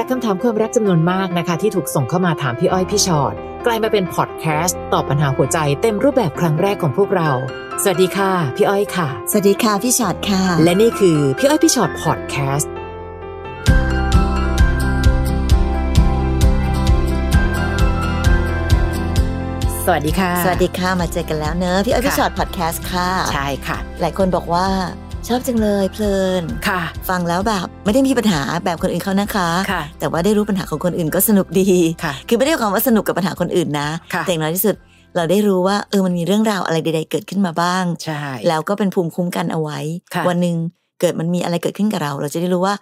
[0.00, 3.34] จากคำถามความรักจำนวนมากนะคะ ที่ถูกส่งเข้ามาถามพี่อ้อยพี่ชอ็อต
[3.66, 7.30] กลายมาเป็นพอดแคสต์ตอบปัญหาหัวใจเต็มรูปแบบครั้งแรกของพวกเรา
[7.82, 12.72] สวัสดีค่ะ พี่อ้อยค่ะ สวัสดีค่ะพี่ชอตค่ะ และนี่คือพี่อ้อยพี่ชอ็อตพอดแคสต์
[19.84, 24.66] สวัสดีค่ะ สวัสดีค่ะมาเจอกันแล้วเนอะพี่อ้อยค่ะพี่ชอตพอดแคสต์ค่ะ ใช่ค่ะ หลายคนบอกว่า
[25.28, 31.68] ชอบจังเลยเพลินค่ะ ฟังแล้วแบบไม่ได้มีปัญหาแบบคนอื่นเขานะคะค่ะ แต่ว่าได้รู้ปัญหาของคนอื่นก็สนุกดี
[32.04, 34.74] ค่ะ คือไม่ได้ความว่าสนุกกับปัญหาคนอื่นนะค่ะแต่อย่างน้อยที่สุด
[35.16, 39.78] เราได้รู้ว่าเออมันมีเรื่องราวอะไรใดๆเกิดขึ้นมาบ้างใช่แล้วก็เป็นภูมิคุ้มกันเอาไว้
[40.14, 40.56] ค่ะวันหนึ่ง
[41.00, 42.74] เกิดมันมีอะไรเกิดขึ้นกับเรา เราจะได้รู้ว่า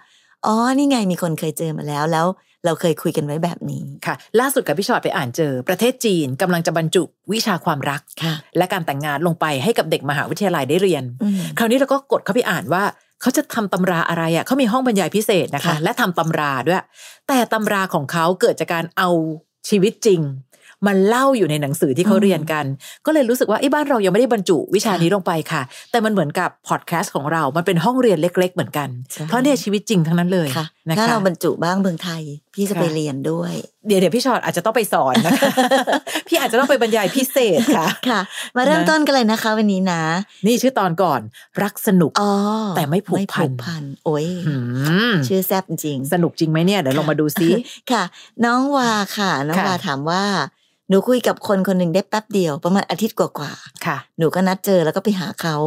[0.45, 2.25] อ๋อนี่ไงมีคนเคยเจอมาแล้วแล้ว
[2.67, 7.03] เราเคยคุยกันไว้แบบนี้ค่ะ ล่าสุดกับพี่ชอ็อตไปอ่านเจอ ประเทศจีนกำลังจะบรรจุ
[7.33, 12.83] วิชาความรักค่ะและการแต่งงานลงไปให้กับเด็กมหาวิทยาลัยได้เรียนอืมคราวนี้เราก็กดเข้าไปอ่านว่า
[13.21, 16.81] เขาจะทำตำราอะไรอะเขามีห้องบรรยายพิเศษนะคะค่ะและทำตำราด้วย
[17.27, 19.09] แต่ตำราของเขาเกิดจากการเอา
[19.69, 20.21] ชีวิตจริง
[20.87, 22.65] มันเล่าอยู่ในหนังสือที่เขาเรียนกัน
[23.05, 32.21] ก็เลยรู้สึกว่าไอ้บ้านเรายังไม่ได้บรรจุวิชานี้ลงไปค่ะ แต่มันเหมือนกับพอดแคสต์ของเรา มันเป็นห้องเรียนเล็ก ๆ เหมือนกันใช่เพราะเนี่ยชีวิตจริงทั้งนั้นเลยค่ะนะคะ ถ้าเราบรรจุบ้างเมืองไทย
[32.53, 33.53] พี่จะค่ะไปเรียนด้วย
[33.87, 35.51] เดี๋ยวเดี๋ยวพี่ชอตอาจจะต้องไปสอนนะคะ
[36.27, 38.21] พี่อาจจะต้องไปบรรยายพิเศษค่ะค่ะ
[38.55, 40.03] มาเริ่มนะต้นกันเลยนะคะ วันนี้นะ
[40.45, 41.21] นี่ชื่อตอนก่อน
[41.63, 42.33] รักสนุกอ๋อ
[42.75, 44.55] แต่ไม่ผูกพันพันโอ้ยหื
[45.11, 47.49] มชื่อแซ่บจริง สนุกจริงไหมเนี่ยเดี๋ยวลองมาดูซิ
[47.91, 48.03] ค่ะ
[48.45, 50.23] น้องวาค่ะ น้องค่ะวาถามว่า
[50.89, 53.51] หนูคุยกับคนคนหนึ่งได้แป๊บเดียวประมาณอาทิตย์กว่า
[53.85, 55.57] ค่ะๆหนูก็นัดเจอแล้วก็ไปหาเขา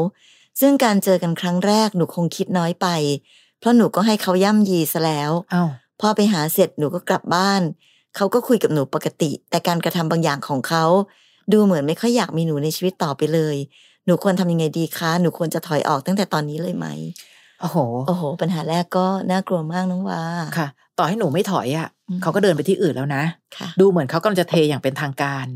[0.60, 2.86] ซึ่งการเจอกันครั้งแรกหนูคงคิดน้อยไป
[3.60, 5.68] เพราะหนูก็ให้เขาย่ำยีซะแล้วอ้าว
[6.00, 7.62] พอไปหาเสร็จหนูก็กลับบ้าน
[8.16, 10.84] เขาก็คุยกับหนูปกติ แต่การกระทำบางอย่างของเขา
[11.52, 13.56] ดูเหมือนไม่ค่อยอยากมีหนูในชีวิตต่อไปเลย
[14.06, 16.86] หนูควรทำยังไงดีคะหนูควรจะถอยออกตั้งแต่ตอนนี้เลยไหม
[17.60, 20.22] โอ้โห โอ้โห ปัญหาแรกก็น่ากลัวมากน้องวา
[20.58, 20.68] ค่ะ
[21.00, 23.22] ต่อให้หนูไม่ถอยอะอืมเขาก็เดินไปที่อื่นแล้วนะ
[23.56, 25.46] ค่ะดูเหมือนเขากำลังจะเทอย่างเป็นทางการ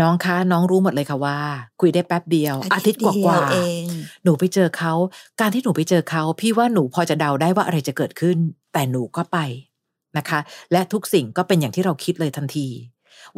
[0.00, 1.38] น้องคะน้องรู้หมดเลยค่ะว่า
[1.80, 4.92] คุยได้แป๊บเดียว อาทิตย์กเดีว่ายวเองๆหนูไปเจอเขา
[5.40, 8.38] การที่หนูไปเจอเขาพี่ว่าหนูพอจะเดาได้ว่าอะไรจะเกิดขึ้น
[8.72, 9.38] แต่หนูก็ไป
[10.18, 10.40] นะคะ
[10.72, 12.68] และทุกสิ่งก็เป็นอย่างที่เราคิดเลยทันที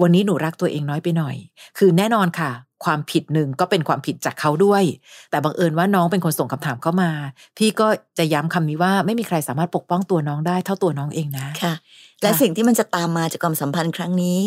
[0.00, 1.36] วันนี้หนูรักตัวเองน้อยไปหน่อย
[1.78, 2.50] คือแน่นอนค่ะ
[2.84, 4.82] ความผิดหนึ่งก็เป็นความผิดจากเขาด้วย
[5.30, 7.10] แต่บังเอิญว่าน้องเป็นคนส่งคำถามเข้ามา
[7.58, 7.86] พี่ก็
[8.18, 11.74] จะย้ำคำนี้ว่าไม่มีใครสามารถปกป้องตัวน้องได้เท่าตัวน้องเองนะค่ะ
[12.22, 14.38] และสิ่งที่มันจะตามมาจากความสัมพันธ์ครั้งนี้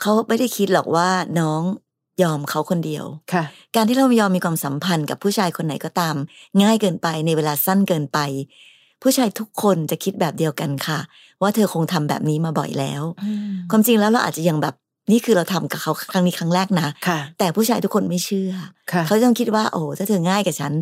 [0.00, 1.08] เขาไม่ได้คิดหรอกว่า
[1.40, 1.62] น้อง
[2.22, 3.44] ยอมเขาคนเดียวค่ะ
[3.74, 6.16] การที่เรายอมมีความสัมพันธ์กับผู้ชายคนไหนก็ตาม
[6.62, 8.18] ง่ายเกินไปในเวลาสั้นเกินไป
[9.02, 10.98] ผู้ชายทุกคนจะคิดแบบเดียวกันค่ะ
[11.42, 13.02] ว่าเธอคงทำแบบนี้มาบ่อยแล้ว
[13.70, 14.74] ความจริงแล้วเราอาจจะยังแบบ
[15.10, 18.52] นี่คือเราทำกับเขาครั้งนี้ครั้งแรกนะค่ะแต่ผู้ชายทุกคนไม่เชื่อ
[18.92, 20.72] ค่ะเขาต้องคิดว่า โอ้ถ้าเธอง่ายกับฉัน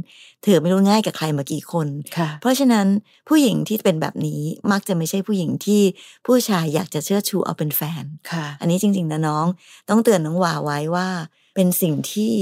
[0.43, 1.89] เธอไม่รู้ง่ายกับใครมากี่คน
[2.19, 2.87] ค่ะเพราะฉะนั้น
[3.29, 4.41] ผู้หญิงที่เป็นแบบนี้
[4.73, 5.83] มักจะไม่ใช่ผู้หญิงที่
[6.27, 9.47] ผู้ชายอยากจะเชื่อชูเอาเป็นแฟนค่ะอันนี้จริง ๆนะน้อง
[9.91, 11.09] ต้องเตือนน้องวาไว้ว่า
[11.55, 12.35] เป็นสิ่งที่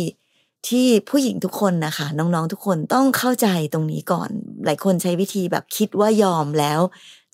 [0.68, 4.30] ที่ผู้หญิงทุกคนนะคะน้องๆทุกคนต้องเข้าใจตรงนี้ก่อน
[4.64, 6.80] หลายคนใช้วิธีแบบคิดว่ายอมแล้ว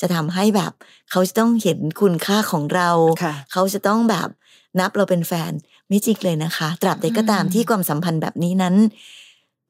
[0.00, 0.72] จะทำให้แบบ
[1.11, 2.91] เขาจะต้องเห็นคุณค่าของเรา
[3.22, 4.28] ค่ะเขาจะต้องแบบ
[4.81, 5.53] นับเราเป็นแฟน
[5.88, 8.75] ไม่จริงเลยนะคะ ตราบใดก็ตามอืมที่ความสัมพันธ์แบบนี้นั้น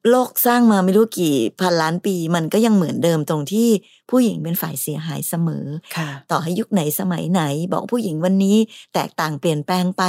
[0.09, 3.67] โลกสร้างมาไม่รู้กี่พันล้านปี มันก็ยังเหมือนเดิมตรงที่
[4.09, 5.65] ผู้หญิงเป็นฝ่ายเสียหายเสมอ
[5.97, 7.41] ค่ะต่อให้ยุคไหนสมัยไหน
[7.73, 8.57] บอกผู้หญิงวันนี้
[8.93, 10.03] แตกต่างเปลี่ยนแปลงไป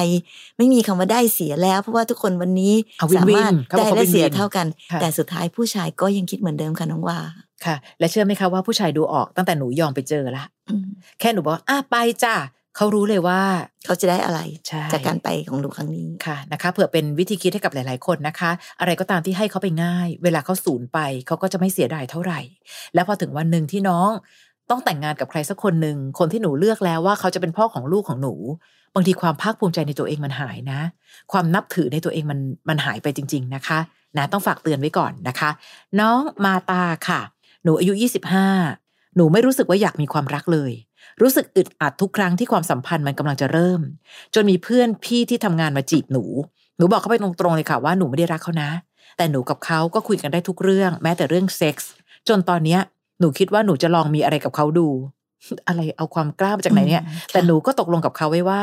[0.56, 7.18] ไม่มีคำว่าได้เสียแล้ว เพราะว่าทุกคนวันนี้เอาวินสาวินมารถเขาบอกได้เขาและเสียวินวินเท่ากันค่ะแต่สุดท้ายผู้ชายก็ยังคิดเหมือนเดิมค่ะน้องว่า
[7.64, 10.86] ค่ะ และเชื่อไหมคะว่าผู้ชายดูออกตั้งแต่หนูยอมไปเจอละอืม
[11.20, 12.34] แค่หนูบอกว่าอะไปจ้า
[12.76, 13.40] เขารู้เลยว่า
[13.86, 18.50] เขาจะได้อะไรใช่จากการไปของหนูครั้งนี้ค่ะนะคะเผื่อเป็นวิธีคิดให้กับหลาย ๆ คนนะคะ
[18.80, 22.40] อะไรก็ตามที่ให้เขาไปง่าย เวลาเขาสูญไปเขาก็จะไม่เสียดายเท่าไหร่
[22.94, 24.10] แล้วพอถึงวันหนึ่งที่น้อง
[24.70, 28.34] ต้องแต่งงานกับใครสักคนหนึ่งคนที่หนูเลือกแล้วว่าเขาจะเป็นพ่อของลูกของหนู
[28.94, 30.80] บางทีความภาคภูมิใจในตัวเองมันหายนะ
[31.32, 33.78] ความนับถือในตัวเองมันมันหายไปจริง ๆ นะคะ
[34.16, 35.50] นะต้องฝากเตือนไว้ก่อนนะคะ
[36.00, 37.20] น้องมาตาค่ะ
[37.64, 37.92] หนูอายุ
[38.54, 40.72] 25 หนูไม่รู้สึกว่าอยากมีความรักเลย
[41.22, 43.80] รู้สึกอึดอัดทุกครั้งที่ความสัมพันธ์มันกำลังจะเริ่ม
[44.34, 46.24] จนมีเพื่อนพี่ที่ทำงานมาจีบหนู
[46.76, 48.70] หนูบอกเขาไปตรงๆเลยค่ะว่าหนูไม่ได้รักเขานะ
[49.16, 51.90] แต่หนูกับเขาก็คุยกันได้ทุกเรื่อง แม้แต่เรื่องเซ็กส์
[52.28, 52.80] จนตอนเนี้ย
[53.20, 54.88] หนูคิดว่าหนูจะลองมีอะไรกับเขาดู
[55.68, 58.62] อะไรเอาความกล้ามาจากไหนเนี่ยอืมค่ะแต่หนูก็ตกลงกับเขาไว้ว่า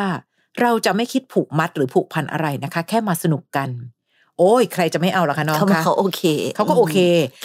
[0.61, 3.69] เราจะไม่คิดผูกมัดหรือผูกพันอะไรนะคะ แค่มาสนุกกัน
[4.39, 6.23] โอ้ยใครจะไม่เอาล่ะคะน้องเขาบอกคะเขาโอเค
[6.55, 6.97] เขาก็โอเค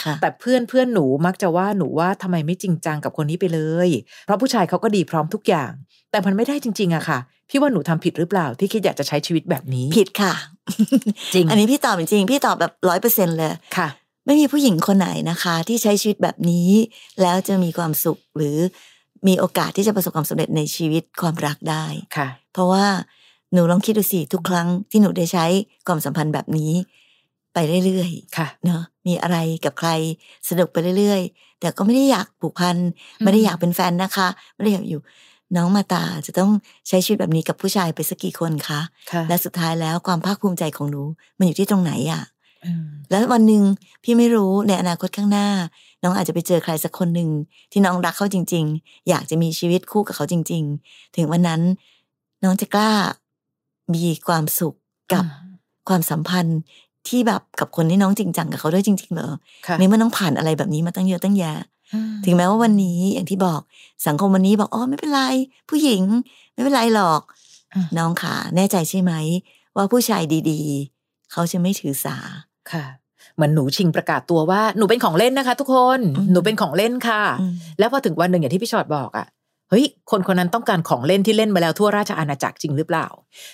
[0.04, 3.88] ค่ะแต่เพื่อนเพื่อนหนูมักจะว่าหนูว่าทำไมไม่จริงจังกับคนนี้ไปเลย
[4.24, 5.70] เพราะผู้ชายเขาก็ดีพร้อมทุกอย่าง
[6.10, 7.18] แต่มันไม่ได้จริง ๆอะค่ะ
[7.50, 10.34] พี่ว่าหนูทำผิดหรือเปล่า ที่คิดอยากจะใช้ชีวิตแบบนี้ ผิดค่ะ
[11.34, 13.88] จริง อันนี้พี่ตอบจริงๆพี่ตอบแบบร้อยเปอร์เซ็นเลยค่ะ
[14.26, 16.70] ไม่มีผู้หญิงคนไหนนะคะ ที่ใช้ชีวิตแบบนี้
[17.20, 18.56] แล้วจะมีความสุขหรือ
[19.28, 21.84] มีโอกาสที่จะประสบความสำเร็จในชีวิตความรักได้
[22.16, 22.84] ค่ะ เพราะว่า
[23.54, 25.44] หนูลองคิดดูสิทุกครั้งที่หนูได้ใช้
[25.86, 26.72] ความสัมพันธ์แบบนี้
[27.54, 29.90] ไปเรื่อยค่ะๆเนาะมีอะไรกับใคร
[30.48, 32.76] สนุกไปเรื่อยๆ แต่ก็ไม่ได้อยากผูกพัน
[33.22, 35.00] ไม่ได้อยากเป็นแฟนนะคะ ไม่ได้อยากอยู่
[35.56, 36.50] น้องมาตาจะต้อง
[36.88, 38.80] ใช้ชีวิตแบบนี้กับผู้ชายไปสักกี่คนคะ
[39.12, 41.02] ค่ะและสุดท้ายแล้วความภาคภูมิใจของหนู
[41.38, 42.22] มันอยู่ที่ตรงไหนอะ
[42.64, 43.62] อืมแล้ววันหนึ่ง
[44.04, 45.48] พี่ไม่รู้ในอนาคตข้างหน้า
[46.02, 47.30] น้องอาจจะไปเจอใครสักคนหนึ่ง
[47.72, 51.62] ที่น้องรักเขาจริง ๆ อยากจะมีชีวิตคู่กับเขาจริง ๆ ถึงวันนั้น
[52.44, 52.90] น้องจะกล้า
[53.94, 54.74] มีความสุข
[55.12, 55.24] กับ
[55.88, 56.60] ความสัมพันธ์
[57.08, 59.30] ที่แบบกับคนที่น้องจริงจังกับเขาด้วยจริง ๆ เหรอ
[59.66, 61.54] ค่ะในเมื่อน้องผ่านอะไรแบบนี้มาตั้งเยอะตั้งแยะ
[61.94, 63.60] อืมถึงแม้ว่าวันนี้อย่างที่บอก
[64.06, 65.22] สังคมวันนี้บอกอ๋อไม่เป็นไร
[65.70, 66.02] ผู้หญิง
[66.52, 67.22] ไม่เป็นไรหรอก
[67.74, 69.12] อืมน้องขาแน่ใจใช่ไหม
[69.76, 72.16] ว่าผู้ชายดีๆ เขาจะไม่ถือสา
[72.72, 72.84] ค่ะ
[73.34, 83.06] เหมือนหนูชิงประกาศตัวว่าหนูเป็นของเล่นนะคะ ทุกคนอืมหนูเป็นของเล่นค่ะอืมแล้วพอถึงวันหนึ่งอย่างที่พี่ชอดบอกอะ่ะเฮ้ยคนคนนั้นต้องการของเล่นที่เล่นมาแล้วทั่วราชอาณาจักรจริงหรือเปล่า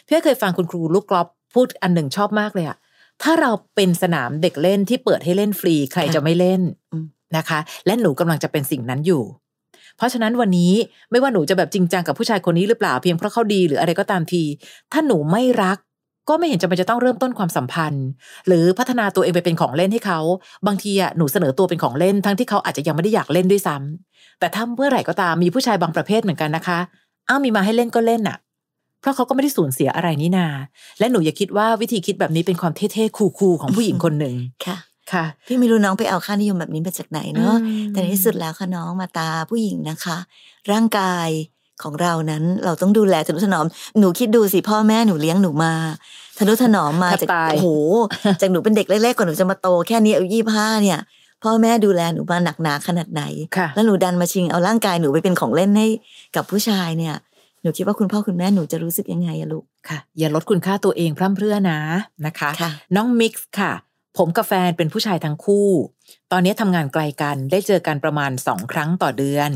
[0.07, 2.77] พี่เคยฟังคุณครูลูกกลอฟพูดอันหนึ่งชอบมากเลยอะ
[3.23, 6.61] ถ้าเราเป็นสนามเด็กเล่นที่เปิดให้เล่นฟรีใครค่ะจะไม่เล่น
[6.93, 7.05] อืม
[7.37, 9.23] นะคะ และหนูกำลังจะเป็นสิ่งนั้นอยู่
[9.97, 10.73] เพราะฉะนั้นวันนี้
[11.11, 14.43] ไม่ว่าหนูจะแบบจริงจังกับผู้ชายคนนี้หรือเปล่าเพียงเพราะเขาดีหรืออะไรก็ตามที
[14.93, 15.79] ถ้าหนูไม่รัก
[16.31, 18.07] ก็ไม่เห็นจำเป็นจะต้องเริ่มต้นความสัมพันธ์
[18.47, 20.21] หรือพัฒนาตัวเองไปเป็นของเล่นให้เขา
[20.67, 26.79] บางทีอะหนูเสนอตัวเป็นของเล่นทั้งที่เขาอาจจะยังไม่ได้อยากเล่นด้วยซ้ำแต่ถ้าเมื่อไหร่ก็ตามมีผู้ชายบางประเภทเหมือนกันนะคะ
[27.29, 28.39] อ้าวมีมาให้เล่นก็เล่นอะ
[29.01, 30.47] เพราะเขาก็ไม่ได้สูญเสียอะไรนี่นา
[30.99, 34.35] และหนูอย่าคิดว่าวิธีคิดแบบนี้เป็นความเท่ๆคูลๆของผู้หญิงคนหนึ่ง
[34.67, 34.77] ค่ะ
[35.13, 40.17] ค่ะพี่ไม่รู้น้องไปเอาค่านิยมแบบนี้มาจากไหนเนาะอืมแต่ในที่สุดแล้วค่ะน้องมาตาผู้หญิงนะคะ
[40.71, 41.29] ร่างกาย
[41.83, 43.67] ของเรานั้นเราต้องดูแลทนุถนอม
[43.99, 45.73] หนูคิดดูสิพ่อแม่หนูเลี้ยงหนูมา
[46.41, 47.69] ทนุถนอมมาแทบจากตายโอ้โห
[48.41, 51.01] จากหนูเป็นเด็กเล็กๆกว่าหนูจะมาโตแค่นี้อายุยี่ห้าเนี่ย
[51.43, 53.23] พ่อแม่ดูแลหนูมาหนักหนาขนาดไหน
[53.57, 55.87] ค่ะแล้วหนูดันมาชิงเอาร่างกายหนูไปเป็นของเล่นให้
[56.37, 57.17] กับผู้ชายเนี่ย
[57.63, 61.81] หนูคิดว่าคุณพ่อคุณแม่หนูจะรู้สึกยังไงอะลูกค่ะ อย่าลดคุณค่าตัวเองพร่ำเพรื่อนะ
[62.27, 63.73] นะคะค่ะน้องมิกซ์ค่ะ
[64.19, 65.69] ผมกับแฟนเป็นผู้ชายทั้งคู่
[66.33, 69.51] ตอนนี้ทำงานไกลกันได้เจอกันประมาณสองครั้งต่อเดือน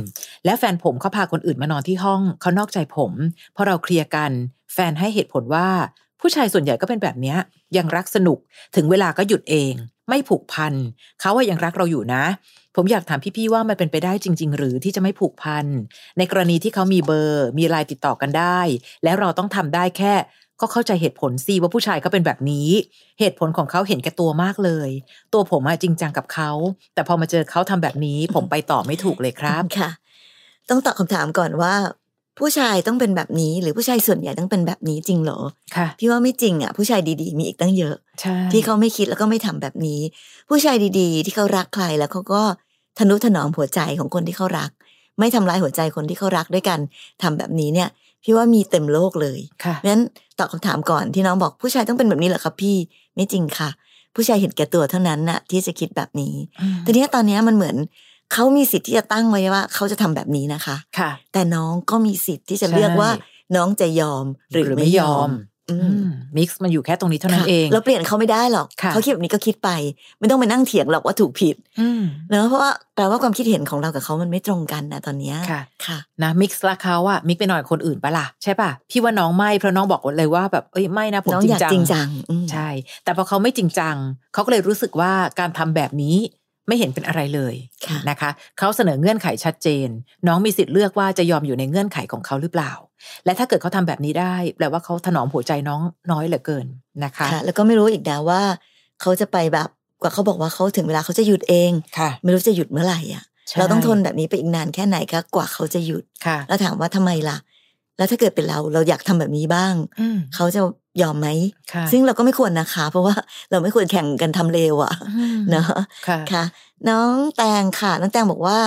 [0.44, 3.12] และแฟนผมเขาพาคนอื่นมานอนที่ห้องเขานอกใจผม
[3.56, 4.30] พอเราเคลียร์กัน
[4.74, 5.68] แฟนให้เหตุผลว่า
[6.26, 7.34] ผู้ชายส่วนใหญ่ก็เป็นแบบนี้
[7.76, 8.38] ยังรักสนุก
[8.76, 9.72] ถึงเวลาก็หยุดเอง
[10.08, 10.74] ไม่ผูกพัน
[11.20, 12.24] เขาว่ายังรักเราอยู่นะ
[12.76, 15.66] ผมอยากถามพี่ๆว่ามันเป็นไปได้จริง ๆ หรือที่จะไม่ผูกพัน
[16.18, 18.60] ในกรณีที่เขามีเบอร์ มีไลน์ติดต่อกันได้
[19.04, 20.14] แล้วเราต้องทำได้แค่
[20.60, 22.68] ก็เข้าใจเหตุผลสิว่าผู้ชายเขาเป็นแบบนี้
[23.20, 24.90] เหตุผลของเขาเห็นแก่ตัวมากเลย
[25.32, 26.50] ตัวผมอะจริงจังกับเขา
[26.94, 29.90] แต่พอมาเจอเขาทำแบบนี้ ผมไปต่อไม่ถูกเลยครับค่ะ
[30.68, 31.74] ต้องตอบคำถามก่อนว่า
[32.38, 35.40] ผู้ชายต้องเป็นแบบนี้ หรือผู้ชายส่วนใหญ่ต้องเป็นแบบนี้จริงเหรอ
[35.76, 40.00] ค่ะพี่ว่าไม่จริงอะ ผู้ชายดีๆ มีอีกตั้งเยอะใช่ที่เขาไม่คิดแล้วก็ไม่ทำแบบนี้
[40.48, 42.42] ผู้ชายดีๆ ที่เขารักใครแล้วเขาก็
[42.98, 44.70] ทนุถนอมหัวใจของคนที่เขารัก
[45.18, 46.78] ไม่ทำร้ายหัวใจคนที่เขารักด้วยกัน
[47.22, 47.88] ทำแบบนี้เนี่ย
[48.22, 50.02] พี่ว่ามีเต็มโลกเลยค่ะเพราะฉะนั้น
[50.38, 52.76] ตอบคำถามก่อนที่น้องบอกผู้ชายต้องเป็นแบบนี้เหรอครับพี่
[53.14, 53.70] ไม่จริงค่ะ
[54.14, 57.76] ผู้ชายเห็นแก่ตัวเท่านั้นน่ะ ที่จะคิดแบบนี้อืมแต่เนี้ยตอนเนี้ยมันเหมือน
[58.32, 63.10] เขามีสิทธิ์ที่จะตั้งไว้ว่า เขาจะทำแบบนี้นะคะค่ะ แต่น้องก็มีสิทธิ์ที่จะใช่เลือกว่า
[63.56, 65.30] น้องจะยอมหรือไม่ยอม
[65.70, 69.70] อือืมมมิกซ์มันอยู่แค่ตรงนี้เท่านั้นค่ะเอง เราเปลี่ยนเขาไม่ได้หรอกค่ะเขาคิดแบบนี้ก็คิดไป
[70.18, 82.68] ไม่ต้องไปนั่งเถียงหรอกว่าถูกผิดอืมเนอะเพราะว่าแปลว่าความคิดเห็นของเรากับเขามันไม่ตรงกันนะตอนเนี้ยค่ะ ค่ะ นะมิกซ์ละเขาอะมิกไปหน่อยคนอื่นปะล่ะใช่ปะพี่ว่าน้องไม่เพราะน้องบอกเลยว่าแบบเอ้ยไม่นะผมน้องจริองยากจังจริงจังอืมใช่
[83.04, 83.96] แต่พอเขาไม่จริงจัง
[84.32, 86.16] เขาก็เลยรู้สึกว่าการทำแบบนี้
[86.68, 87.54] ไม่เห็นเป็นอะไรเลย
[87.86, 89.88] ค่ะนะคะเขาเสนอเงื่อนไขชัดเจน
[90.26, 92.72] น้องมีสิทธิ์เลือกว่าจะยอมอยู่ในเงื่อนไขของเขาหรือเปล่า
[93.24, 95.80] และถ้าเกิดเขาทำแบบนี้ได้ แปลว่าเขาถนอมหัวใจน้อง
[96.12, 96.66] น้อยเหลือเกิน
[97.04, 98.42] นะคะค่ะแล้วก็ไม่รู้อีกนะว่า
[99.00, 99.68] เขาจะไปแบบ
[100.02, 107.36] กว่าเขาบอกว่าเขาถึงเวลาเขาจะหยุดเองค่ะ ไม่รู้จะหยุดเมื่อไหร่อะใช่เราต้องทนแบบนี้ไปอีกนานแค่ไหนคะกว่าเขาจะหยุดค่ะแล้วถามว่าทำไมล่ะ
[107.96, 110.60] แล้วถ้าเกิดเป็นเราเราอยากทำแบบนี้บ้างอืมเขาจะ
[111.02, 111.28] ยอมไหม
[111.72, 113.14] ค่ะซึ่งเราก็ไม่ควรนะคะ เพราะว่า
[113.50, 115.74] เราไม่ควรแข่งกันทำเลวอะอืมเนาะ
[116.08, 116.44] ค่ะค่ะ
[116.88, 118.58] น้องแตงค่ะ น้องแตงบอกว่า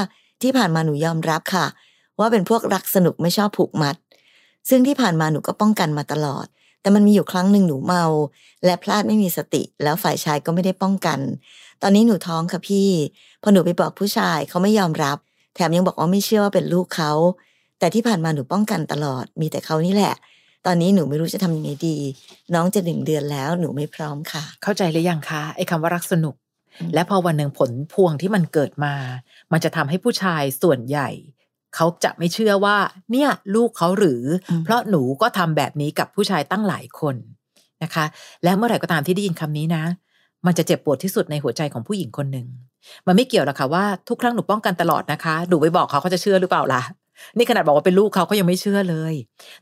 [0.42, 1.66] ที่ผ่านมาหนูยอมรับค่ะ
[2.20, 3.96] ว่าเป็นพวกรักสนุกไม่ชอบผูกมัด
[4.70, 6.46] ซึ่งที่ผ่านมาหนูก็ป้องกันมาตลอด
[6.82, 8.04] แต่มันมีอยู่ครั้งหนึ่งหนูเมา
[8.66, 11.20] และพลาดไม่มีสติ แล้วฝ่ายชายก็ไม่ได้ป้องกัน
[11.82, 12.90] ตอนนี้หนูท้องค่ะพี่
[13.42, 15.18] พอหนูไปบอกผู้ชายเขาไม่ยอมรับ
[15.56, 17.12] แถมยังบอกว่าไม่เชื่อว่าเป็นลูกเขา
[17.80, 20.16] แต่ที่ผ่านมาหนูป้องกันตลอดมีแต่เขานี่แหละ
[20.66, 21.98] ตอนนี้หนูไม่รู้จะทำยังไงดี
[22.54, 26.36] น้องจะหนึ่งเดือนแล้วหนูไม่พร้อมค่ะ เข้าใจหรือยังคะไอ้คำว่ารักสนุก
[26.80, 28.94] อืมและพอวันหนึ่งผลพวงที่มันเกิดมา
[29.52, 31.10] มันจะทำให้ผู้ชายส่วนใหญ่
[31.76, 32.78] เขาจะไม่เชื่อว่า
[33.12, 37.16] เนี่ยลูกเขาหรืออมเพราะหนูก็ทำแบบนี้กับผู้ชายตั้งหลายคน
[37.84, 38.06] นะคะ
[38.44, 39.84] และเมื่อไหร่ก็ตามที่ได้ยินคำนี้นะ
[40.46, 42.48] มันจะเจ็บปวดที่สุดในหัวใจของผู้หญิงคนหนึ่ง
[43.08, 46.82] มันไม่เกี่ยวหรอกค่ะว่าทุกครั้งหนูป้องกันตลอดนะคะ หนูไปบอกเขาเขาจะเชื่อหรือเปล่าล่ะ
[47.38, 49.14] นี่ขนาดบอกว่าเป็นลูกเขาก็ยังไม่เชื่อเลย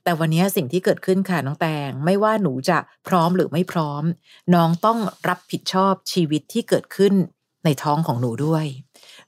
[0.04, 4.04] แต่วันนี้สิ่งที่เกิดขึ้นค่ะน้องแตงไม่ว่าหนูจะพร้อมหรือไม่พร้อม
[4.56, 7.14] น้องต้องรับผิดชอบชีวิตที่เกิดขึ้น
[7.66, 8.66] ในท้องของหนูด้วย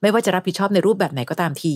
[0.02, 1.76] ไม่ว่าจะรับผิดชอบในรูปแบบไหนก็ตามที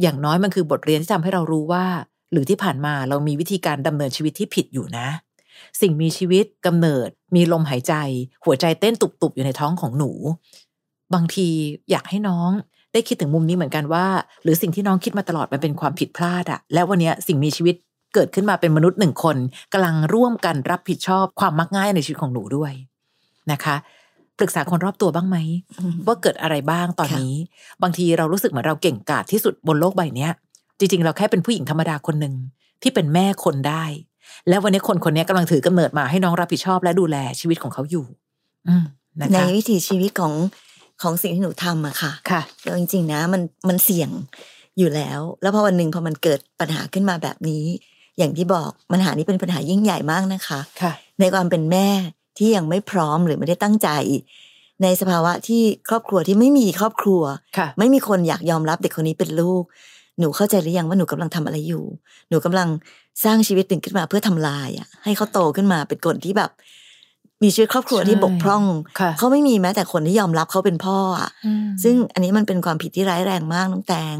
[0.00, 1.86] อย่างน้อยมันคือบทเรียนที่ทำให้เรารู้ว่า
[2.32, 5.08] หรือที่ผ่านมาเรามีวิธีการดำเนินชีวิตที่ผิดอยู่นะ
[5.80, 7.94] สิ่งมีชีวิตกำเนิด มีลมหายใจ
[8.44, 10.10] หัวใจเต้นตุบๆอยู่ในท้องของหนู
[11.14, 11.48] บางที
[11.90, 12.50] อยากให้น้อง
[12.92, 14.06] ได้คิดถึงมุมนี้เหมือนกันว่า
[14.42, 17.74] หรือสิ่งที่น้องคิดมาตลอดมันเป็นความผิดพลาดอะและวันนี้สิ่งมีชีวิต
[18.14, 19.36] เกิดขึ้นมาเป็นมนุษย์หนึ่งคน
[19.72, 22.72] กำลังร่วมกันรับผิดชอบความมักง่ายในชีวิตของหนูด้วย
[23.52, 23.76] นะคะ
[24.38, 25.36] ปรึกษาคนรอบตัวบ้างไหม
[26.06, 27.34] ว่าเกิดอะไรบ้างตอนนี้
[27.82, 30.30] บางทีเรารู้สึกเหมือนเราเก่งกาจที่สุดบนโลกใบเนี้ย
[30.78, 32.34] จริงๆ เราแค่เป็นผู้หญิงธรรมดาคนหนึ่ง
[32.82, 33.84] ที่เป็นแม่คนได้
[34.48, 38.04] แล้ววันนี้คนคนนี้กำลังถือกำเนิดมาให้น้องรับผิดชอบและดูแลชีวิตของเขาอยู่
[38.68, 38.84] อืม
[39.20, 40.32] นะในคะวิถีชีวิตของ
[41.02, 44.10] ของสิ่งที่หนูทำอะค่ะค่ะแล้วจริง ๆ นะมันมันเสี่ยง
[44.78, 47.64] อยู่แล้ว แล้วพอวันหนึ่งพอมันเกิดปัญหาขึ้นมาแบบนี้
[48.18, 51.88] อย่างที่บอกปัญหานี้เป็นปัญหายิ่งใหญ่มากนะคะค่ะ ในความเป็นแม่
[52.38, 53.88] ที่ยังไม่พร้อมหรือไม่ได้ตั้งใจ
[54.82, 57.22] ในสภาวะที่ครอบครัวที่ไม่มีครอบครัว
[57.58, 59.62] ค่ะไม่มีคนอยากยอมรับเด็กคนนี้เป็นลูก
[60.18, 61.84] หนูเข้าใจหรือยังว่าหนูกำลังทำอะไรอยู่
[62.28, 62.68] หนูกำลัง
[63.24, 66.50] สร้างชีวิตหนึ่งขึ้นมาเพื่อทำลายอะให้เขาโตขึ้นมาเป็นคนที่แบบ
[67.42, 68.64] มีชีวิตครอบครัวที่ใช่บกพร่อง
[69.00, 71.30] ค่ะเขาไม่มีแม้แต่คนที่ยอมรับเขาเป็นพ่ออะ
[71.82, 74.16] ซึ่งอันนี้มันเป็นความผิดที่ร้ายแรงมากน้องแตง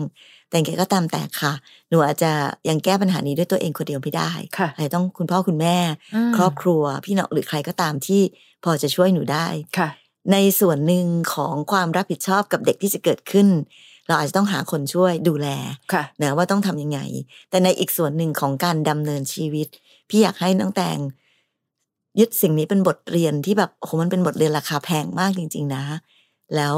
[0.48, 1.52] แต่ยังไงก็ตามแต่ค่ะ
[1.88, 2.32] หนูอาจจะ
[2.68, 5.76] ยังแก้ปัญหานี้ด้วยตัวเองคนเดียวไม่ได้ค่ะอาจจะต้องคุณพ่อคุณแม่
[6.14, 8.22] มครอบครัวพี่น้องหรือใครก็ตามที่
[8.64, 9.46] พอจะช่วยหนูได้
[9.78, 9.88] ค่ะ
[10.32, 13.48] ในส่วนหนึ่งของความรับผิดชอบกับเด็กที่จะเกิดขึ้น
[14.08, 15.48] เราอาจจะต้องหาคนช่วยดูแล
[15.92, 17.00] ค่ะนะว่าต้องทำยังไง
[17.50, 19.68] แต่ในอีกส่วนหนึ่งของการดำเนินชีวิต
[20.08, 20.98] พี่อยากให้น้องแตง
[22.18, 25.82] ยึดสิ่งนี้เป็นบทเรียนที่แบบโอ้โหมันเป็นบทเรียนราคาแพงมากจริง ๆ นะ
[26.56, 26.76] แล้ว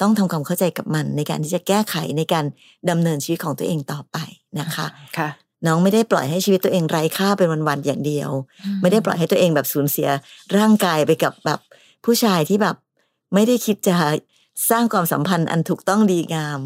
[0.00, 2.44] ต้องทำความเข้าใจกับมันในการที่จะแก้ไขในการ
[2.90, 4.16] ดำเนินชีวิตของตัวเองต่อไป
[4.60, 4.86] นะคะ
[5.18, 5.28] ค่ะ
[5.66, 8.30] น้องไม่ได้ปล่อยให้ชีวิตตัวเองไร้ค่าเป็นวันๆอย่างเดียว
[8.80, 10.08] ไม่ได้ปล่อยให้ตัวเองแบบสูญเสีย
[10.56, 11.60] ร่างกายไปกับแบบ
[12.04, 12.76] ผู้ชายที่แบบ
[13.34, 13.96] ไม่ได้คิดจะ
[14.70, 16.60] สร้างความสัมพันธ์อันถูกต้องดีงาม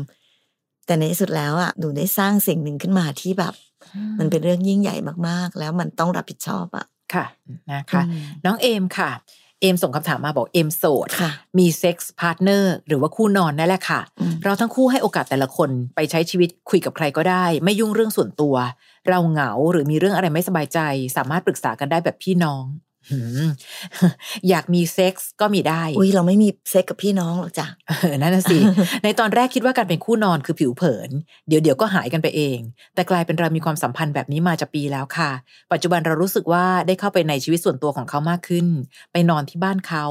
[0.87, 3.55] แต่ในที่สุดแล้วอะหนูได้สร้างสิ่งหนึ่งขึ้นมาที่แบบ
[4.19, 4.97] มันเป็นเรื่องยิ่งใหญ่
[5.29, 7.25] มากๆ แล้วมันต้องรับผิดชอบอะ ค่ะ
[7.73, 9.11] นะคะอืมน้องเอมค่ะ
[9.61, 18.55] เอมส่งคำถามมาบอกเอมโสดค่ะมี sex partner หรือว่าคู่นอนนั่นแหละค่ะอืมเราทั้งคู่ให้โอกาสแต่ละคนไปใช้ชีวิตคุยกับใครก็ได้ ไม่ยุ่งเรื่องส่วนตัว
[19.09, 20.79] เราเหงาหรือมีเรื่องอะไรไม่สบายใจ
[21.17, 22.90] สามารถปรึกษากันได้แบบพี่น้องหืม
[24.49, 28.59] อยากมีเซ็กส์ก็มีได้ อุ้ยเราไม่มีเซ็กกับพี่น้องหรอกจ้ะเออนั่นน่ะสิ
[29.05, 31.11] ในตอนแรกคิดว่าการเป็นคู่นอนคือผิวเผิน
[31.49, 32.59] เดี๋ยวเดี๋ยวก็หายกันไปเอง
[32.95, 35.31] แต่กลายเป็นเรามีความสัมพันธ์แบบนี้มาจะปีแล้วค่ะ
[35.73, 38.67] ปัจจุบันเรารู้สึกว่าได้เข้าไปในชีวิตส่วนตัวของเขามากขึ้น
[39.13, 40.07] ไปนอนที่บ้านเขา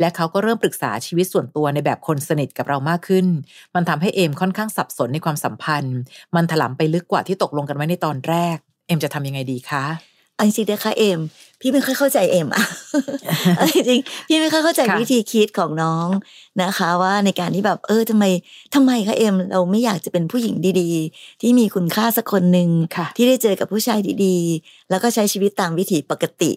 [0.00, 3.26] และเขาก็เริ่มปรึกษาชีวิตส่วนตัวในแบบคนสนิทกับเรามากขึ้น
[3.74, 5.96] มันทำให้เอมค่อนข้างสับสนในความสัมพันธ์
[6.36, 8.56] มันถลำไปลึกกว่าที่ตกลงกันไว้ในตอนแรก
[8.86, 11.20] เอมจะทำยังไงดีคะเอา จริงๆนะคะเอม
[11.60, 12.64] พี่ไม่ค่อยเข้าใจเอมอะ
[13.56, 16.08] เอาจริงๆพี่ไม่ค่อยเข้าใจค่ะวิธีคิดของน้อง
[16.62, 18.24] นะคะ ว่าในการที่แบบเออทำไม
[18.74, 26.52] ทำไมคะเอมเราไม่อยากจะเป็นผู้หญิงดีๆ ที่มีคุณค่าสักคนหนึ่งค่ะที่ได้เจอกับผู้ชายดีๆ แล้วก็ใช้ชีวิตตามวิถีปกติ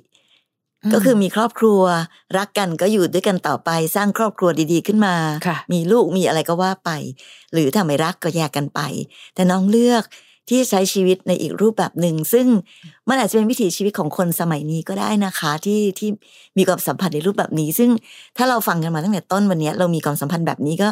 [0.93, 1.81] ก็คือมีครอบครัว
[2.38, 5.15] รักกันก็อยู่ด้วยกันต่อไปสร้างครอบครัวดีๆขึ้นมา
[5.48, 6.89] ค่ะมีลูกมีอะไรก็ว่าไป
[7.53, 8.79] หรือถ้าไม่รักก็แยกกันไป
[9.36, 10.03] แต่น้องเลือก
[10.50, 12.48] ที่จะใช้ชีวิตในอีกรูปแบบหนึ่ง ซึ่ง
[13.10, 16.10] มันอาจจะเป็นวิถีชีวิตของคนสมัยนี้ก็ได้นะคะที่ที่
[16.58, 17.89] มีความสัมพันธ์ในรูปแบบนี้ ซึ่ง
[18.38, 20.89] ถ้าเราฟังกันมาตั้งแต่ต้นวันนี้เรามีความสัมพันธ์แบบนี้ก็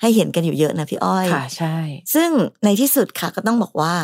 [0.00, 1.76] ให้เห็นกันอยู่เยอะนะพี่อ้อยค่ะใช่
[2.14, 2.30] ซึ่ง
[2.64, 3.94] ในที่สุดค่ะก็ต้องบอกว่า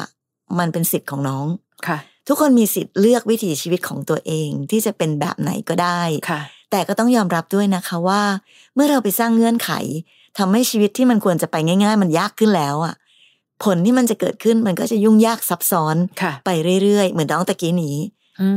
[0.59, 1.47] มันเป็นสิทธิ์ของน้อง
[1.87, 6.00] ค่ะ ทุกคนมีสิทธิ์เลือกวิถีชีวิตของตัวเองที่จะเป็นแบบไหนก็ได้
[6.31, 6.40] ค่ะ
[6.71, 8.23] แต่ก็ต้องยอมรับด้วยนะคะว่า
[8.75, 9.71] เมื่อเราไปสร้างเงื่อนไข
[10.38, 12.95] ทำให้ชีวิตที่มันควรจะไปง่าย ๆ มันยากขึ้นแล้วอะ
[13.64, 16.50] ผลที่มันจะเกิดขึ้นมันก็จะยุ่งยากซับซ้อนค่ะไป
[16.82, 17.96] เรื่อยๆ เหมือนน้องตะกี้นี้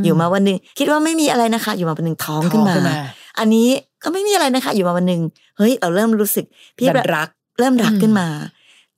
[0.04, 2.96] อยู่มาวันหนึ่งคิดว่าไม่มีอะไรนะคะ อยู่มาวันหนึ่งท้องขึ้นมาท้องขึ้นมา
[3.40, 3.70] อันนี้
[4.04, 5.22] ก็ไม่มีอะไรนะคะ อยู่มาวันหนึ่ง
[5.58, 6.46] เฮ้ยเราเริ่มรู้สึก
[6.78, 7.30] พี่แบบแบบรัก
[7.60, 8.28] เริ่มรักอืมขึ้นมา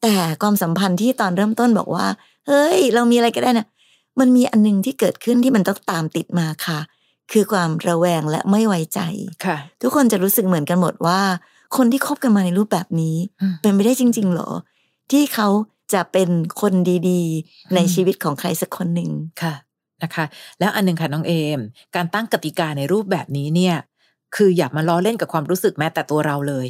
[0.02, 2.06] แต่ความสัมพันธ์ที่ตอนเริ่มต้นบอกว่า
[2.48, 3.68] เฮ้ย เรามีอะไรก็ได้นะ
[4.20, 6.80] มันมีอันหนึงที่เกิดขึ้นที่มันต้องตามติดมาค่ะ
[7.32, 9.00] คือความระแวงและไม่ไว้ใจ
[9.46, 11.20] ค่ะ ทุกคนจะรู้สึกเหมือนกันหมดว่า
[11.78, 14.50] คนที่คบกันมาในรูปแบบนี้อืมเป็นไปได้จริงๆเหรอ
[15.12, 15.48] ที่เขา
[15.94, 16.30] จะเป็น
[16.62, 16.74] คน
[17.10, 19.12] ดีๆ ในอืมชีวิตของใครสักคนหนึ่ง
[19.42, 19.54] ค่ะ
[20.04, 20.26] นะคะ
[20.60, 21.60] แล้วอันหนึ่งค่ะน้องเอม
[21.96, 23.76] การตั้งกติกาในรูปแบบนี้เนี่ย
[24.36, 26.68] คืออย่ามาล้อเล่นกับความรู้สึกแม้แต่ตัวเราเลย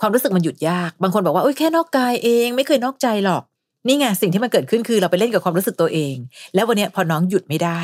[0.00, 3.42] ความรู้สึกมันหยุดยาก บางคนบอกว่าโอ้ยแค่นอกกายเอง ไม่เคยนอกใจหรอก
[3.86, 6.14] นี่ไงสิ่งที่มันเกิดขึ้นคือเราไปเล่นกับความรู้สึกตัวเอง
[6.54, 7.80] แล้ววันเนี้ยพอน้องหยุดไม่ได้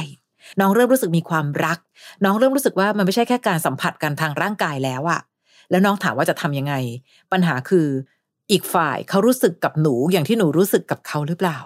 [0.60, 1.78] น้องเริ่มรู้สึกมีความรัก
[2.24, 5.20] น้องเริ่มรู้สึกว่ามันไม่ใช่แค่การสัมผัสกันทางร่างกายแล้วอะ
[5.70, 6.74] แล้วน้องถามว่าจะทำยังไง
[7.32, 7.86] ปัญหาคือ
[8.50, 11.58] อีกฝ่ายเขารู้สึกกับหนูอย่างที่หนูรู้สึกกับเขาหรือเปล่า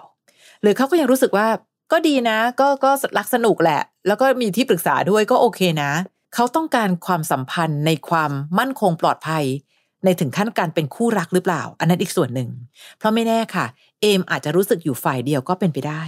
[0.61, 1.47] หรือเขาก็ยังรู้สึกว่า
[1.91, 5.91] ก็ดีนะ ก็ก็รักสนุกแหละ แล้วก็มีที่ปรึกษาด้วยก็โอเคนะ
[6.33, 9.45] เขาต้องการความสัมพันธ์ในความมั่นคงปลอดภัย
[10.03, 12.49] ในถึงขั้นการเป็นคู่รักหรือเปล่า อันนั้นอีกส่วนหนึ่ง
[12.97, 13.65] เพราะไม่แน่ค่ะ
[14.01, 16.03] เอมอาจจะรู้สึกอยู่ฝ่ายเดียวก็เป็นไปได้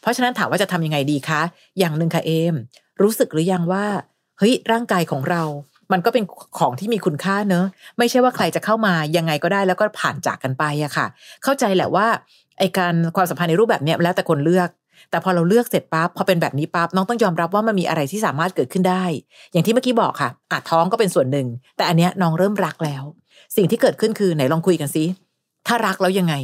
[0.00, 1.42] เพราะฉะนั้นถามว่าจะทำยังไงดีคะ
[1.78, 2.54] อย่างหนึ่งค่ะเอม
[3.02, 3.86] รู้สึกหรือยังว่า
[4.38, 5.42] เฮ้ยร่างกายของเรา
[5.92, 6.24] มันก็เป็น
[6.58, 7.64] ของที่มีคุณค่าเนอะ
[7.98, 11.06] ไม่ใช่ว่าใครจะเข้ามายังไงก็ได้แล้วก็ผ่านจากกันไปอะค่ะ
[11.44, 12.06] เข้าใจแหละว่า
[12.58, 14.68] ไอการความสัมพันธ์ในรูปแบบเนี้ยแล้วแต่คนเลือก
[15.10, 19.04] แต่พอเราเลือกเสร็จปั๊บพอเป็นแบบนี้ปั๊บน้องต้องยอมรับว่ามันมีอะไรที่สามารถเกิดขึ้นได้
[19.52, 21.46] อย่างที่เมื่อกี้บอกค่ะอาจท้องก็เป็นส่วนหนึ่ง
[21.76, 23.02] แต่อันเนี้ยน้องเริ่มรักแล้ว
[23.56, 25.04] สิ่งที่เกิดขึ้นคือไหนลองคุยกันซิ
[25.66, 26.34] ถ้ารักแล้วยังไง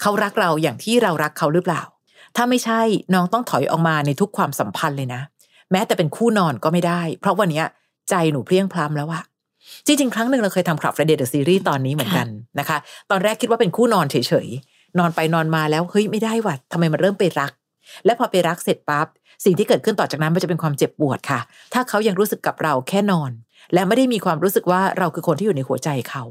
[0.00, 1.82] เขารักเราอย่างที่เรารักเขาหรือเปล่า
[2.36, 2.80] ถ้าไม่ใช่
[3.14, 5.22] น้องต้องถอยออกมาในทุกความสัมพันธ์เลยนะ
[5.72, 7.66] แม้แต่เป็นคู่นอนก็ไม่ได้ เพราะวันเนี้ย
[8.10, 9.22] ใจหนูเพลียงพล้ำแล้วอะ
[9.86, 12.26] จริงๆ ครั้งหนึ่งเราเคยทำคลับเฟรเดย์ซีรีส์ตอนนี้เหมือนกัน
[12.58, 12.78] นะคะ
[13.10, 17.52] ตอนแรกคิดว่าเป็นคู่นอนเฉยๆ นอนไปนอนมาแล้วเฮ้ยไม่ได้ว่ะทำไมมันเริ่มไปรัก
[18.04, 19.06] และพอไปรักเสร็จปั๊บ
[19.44, 21.40] สิ่งที่เกิดขึ้นต่อจากนั้นมันจะเป็นความเจ็บปวดค่ะ
[21.74, 23.30] ถ้าเขายังรู้สึกกับเราแค่นอน
[23.74, 26.24] และไม่ได้มีความรู้สึกว่าเราคือคนที่อยู่ในหัวใจเขา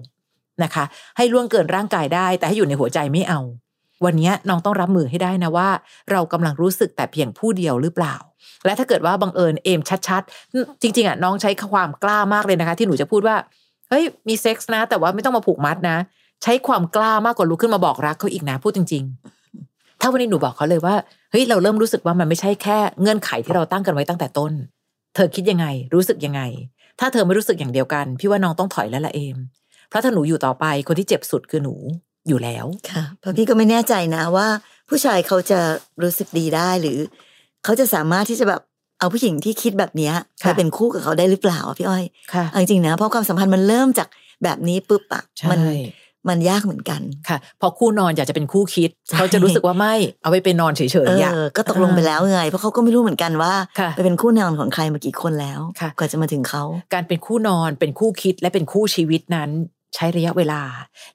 [0.63, 0.83] นะคะ
[1.17, 3.39] ให้ล่วงเกินร่างกายได้ แต่ให้อยู่ในหัวใจไม่เอา
[4.05, 5.69] วันนี้น้องต้องรับมือให้ได้นะว่า
[6.11, 8.15] เรากำลังรู้สึกแต่เพียงผู้เดียวหรือเปล่า
[8.65, 13.35] และถ้าเกิดว่าบังเอิญเอมชัดๆ จริง ๆอะน้องใช้ความกล้ามากเลยนะคะ ที่หนูจะพูดว่า
[13.89, 15.97] เฮ้ยมีเซ็กส์นะ แต่ว่าไม่ต้องมาผูกมัดนะ
[16.43, 19.03] ใช้ความกล้ามากกว่าลุกขึ้นมาบอกรักเขาอีกนะพูดจริง
[19.51, 20.95] ๆ ถ้าวันนี้หนูบอกเขาเลยว่า
[21.31, 24.51] เฮ้ยเราเริ่มรู้สึกว่ามันไม่ใช่แค่เงื่อนไขที่เราตั้งกันไว้ตั้งแต่ต้น
[25.15, 26.41] เธอคิดยังไง รู้สึกยังไง
[26.99, 29.37] ถ้าเธอไม่รู้สึกอย่างเดียวกัน พี่ว่าน้องต้องถอยแล้วละเอม
[29.89, 31.75] เพราะถ้าหนูอยู่ต่อไปคนที่เจ็บสุดคือหนู
[32.27, 34.47] อยู่แล้วค่ะเพราะพี่ก็ไม่แน่ใจนะว่า
[34.89, 35.59] ผู้ชายเขาจะ
[36.03, 36.97] รู้สึกดีได้หรือ
[37.63, 38.61] เขาจะสามารถที่จะแบบ
[38.99, 40.13] เอาผู้หญิงที่คิดแบบเนี้ย
[40.43, 42.03] ค่ะไปเป็นคู่กับเขาได้หรือเปล่าอะพี่อ้อย
[42.33, 44.07] ค่ะเอาจริงๆนะเพราะความสัมพันธ์มันเริ่มจาก
[44.43, 45.59] แบบนี้ปุ๊บอะใช่มัน
[46.29, 59.49] มันยากเหมือนกันค่ะ พอคู่นอนอยากจะเป็นคู่คิดใช่เขาจะรู้สึกว่าไม่เอาไว้เป็นนอนเฉยเอๆอะอก็ตกลงไปแล้วไงเพราะเขาก็ไม่รู้เหมือนกันว่าค่ะไปเป็นคู่นอนของใครมากี่คนแล้วค่ะกว่าจะมาถึงเขาการเป็นคู่นอนเป็นคู่คิดและเป็นคู่ชีวิตนั้น
[59.95, 60.61] ใช้ระยะเวลา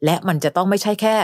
[0.04, 1.16] และมันจะต้องไม่ใช่แค่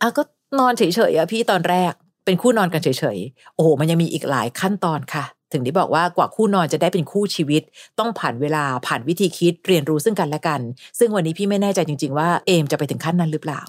[0.00, 0.22] อะก็
[0.58, 1.92] นอนเฉยๆอะพี่ตอนแรก
[2.24, 7.62] เป็นคู่นอนกันเฉยๆโอ้โหมันยังมีอีกหลายขั้นตอนค่ะ ถึงได้บอกว่ากว่าคู่นอนจะได้เป็นคู่ชีวิต
[7.98, 10.60] ต้องผ่านเวลาผ่านวิธีคิดเรียนรู้ซึ่งกันและกัน
[10.98, 13.60] ซึ่งวันนี้พี่ไม่แน่ใจจริง ๆ ว่าเอมจะไปถึงขั้นนั้นหรือเปล่า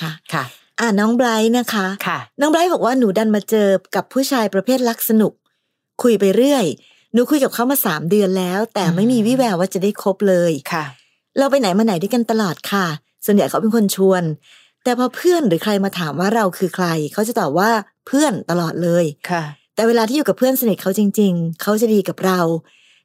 [0.00, 0.44] ค่ะค่ะ
[0.80, 5.32] อ่าน้องไบรท์นะคะค่ะ น้องไบรท์บอกว่าหนูดันมาเจอกับผู้ชายประเภทรักสนุก
[6.02, 6.64] คุยไปเรื่อย
[7.12, 10.84] หนูคุยกับเขามาสามเดือนแล้ว แต่ไม่มีวิแววว่าจะได้คบเลยค่ะ
[11.38, 12.86] เราไปไหนมาไหนด้วยกันตลอดค่ะ
[13.24, 14.22] ส่วนใหญ่เขาเป็นคนชวน
[14.84, 17.70] แต่พอเพื่อนหรือใครมาถามว่าเราคือใคร เขาจะตอบว่า
[18.06, 19.42] เพื่อนตลอดเลยค่ะ
[19.74, 22.40] แต่เวลาที่อยู่กับเพื่อนสนิทเขาจริง ๆ เขาจะดีกับเรา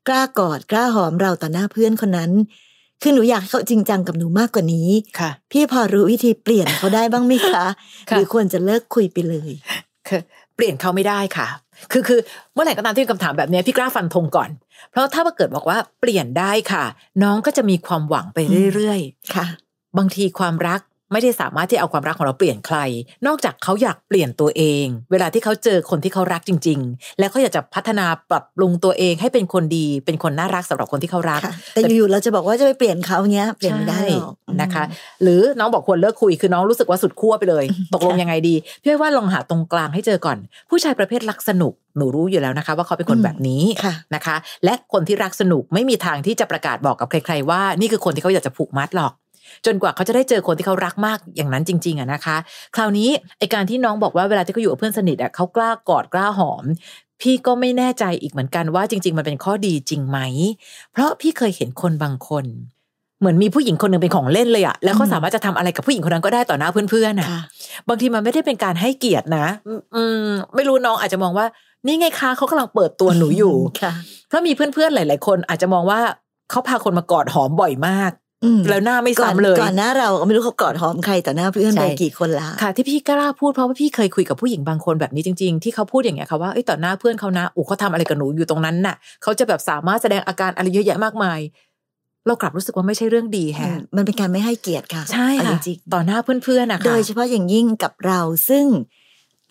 [0.07, 2.31] กล้ากอดกล้าหอมเราต่อหน้าเพื่อนคนนั้น
[3.01, 4.89] คือหนูอยากให้เขาจริงจังกับหนูมากกว่านี้
[5.19, 7.65] ค่ะ พี่พอรู้วิธีเปลี่ยนเขาได้บ้างไหมคะ
[8.09, 9.51] ค่ะหรือควรจะเลิกคุยไปเลย
[10.07, 10.21] คือ
[10.55, 11.47] เปลี่ยนเขาไม่ได้ค่ะ
[11.91, 12.19] คือคือ
[12.53, 14.49] เมื่อไหร่ก็ตามที่มีคำถามแบบเนี้ยพี่กล้าฟันธงก่อน
[14.91, 16.83] เพราะถ้าว่าเกิดบอกว่าเปลี่ยนได้ค่ะ
[17.23, 18.39] น้องก็จะมีความหวังไป
[18.73, 18.99] เรื่อย
[19.35, 22.77] ค่ะๆบางทีความรัก ไม่ได้สามารถที่เอาความรักของเราเปลี่ยนใคร
[23.27, 34.83] นอกจากเขาอยากเปลี่ยนตัวเอง เวลาที่เขาเจอคนที่เขารักจริง ๆ แล้วเขาอยากจะพัฒนาปรับปรุงตัวเองให้เป็นคนดี เป็นคนน่ารักสำหรับคนที่เขารักค่ะแต่อยู่ๆเราจะบอกว่าจะไปเปลี่ยนเขาเนี้ยเปลี่ยนไม่ได้หรอกใช่นะคะ
[35.23, 40.37] หรือน้องบอกควรเลิกคุยคือน้องรู้สึกว่าสุดขั้วไปเลย ตกลงยังไงดีพี่ว่าลองหาตรงกลางให้เจอก่อน
[40.69, 49.13] ผู้ชายประเภทรักสนุกหนูรู้อยู่แล้วนะคะ ว่าเขาเป็นคนแบบนี้ค่ะนะคะ และคนที่รักสนุกไม่มีทางที่จะประกาศบอกกับใคร ๆ ว่านี่คือคนที่เขาอยากจะผูกมัดหรอก
[49.65, 52.37] จนกว่าเขาจะได้เจอคนที่เขารักมากอย่างนั้นจริง ๆอะนะคะ
[52.75, 53.09] คราวนี้
[53.39, 56.63] ไอการที่น้องบอกว่าเวลาที่เขาอยู่กับเพื่อนสนิทอะเขากล้ากอดกล้าหอม
[57.21, 60.19] พี่ก็ไม่แน่ใจอีกเหมือนกันว่าจริง ๆ มันเป็นข้อดีจริงไหม
[60.91, 62.45] เพราะพี่เคยเห็นคนบางคน
[63.19, 67.41] เหมือนมีผู้หญิงคนหนึ่งเป็นของเล่นเลยอะแล้วเขาอืมสามารถจะทำอะไรกับผู้หญิงคนนั้นก็ได้ต่อหน้าเพื่อนๆอะค่ะ
[67.87, 71.45] บางทีมันไม่ได้เป็นการให้เกียรตินะอืมอืม ไม่รู้น้องอาจจะมองว่า
[71.85, 73.91] นี่ไงคะเขากำลังเปิดตัวหนูอยู่ค่ะ
[74.27, 75.99] เพราะมีเพื่อนๆหลาย ๆ คนอาจจะมองว่า
[76.49, 78.30] เขาพาคนมากอดหอมบ่อยมากอืม
[78.69, 91.39] แล้วหน้าไม่ก่อนซ้ำเลยก่อนหน้าเราก็ไม่รู้เขากอดหอมใครต่อหน้าเพื่อนใช่ไปกี่คนละค่ะ ที่พี่กล้าพูดเพราะว่าพี่เคยคุยกับผู้หญิงบางคนแบบนี้จริง ๆ ที่เขาพูดอย่างเงี้ยค่ะว่าเอ้ยต่อหน้าเพื่อนเขานะอูเขาทำอะไรกับหนูอยู่ตรงนั้นน่ะเขาจะแบบสามารถแสดงอาการอะไรเยอะแยะมากมาย
[92.27, 98.65] เรากลับรู้สึกว่าไม่ใช่เรื่องดีแฮะมันเป็นการไม่ให้เกียรติค่ะใช่เอาค่ะจริงต่อหน้าเพื่อนๆนะคะๆโดยเฉพาะอย่างยิ่งกับเราซึ่ง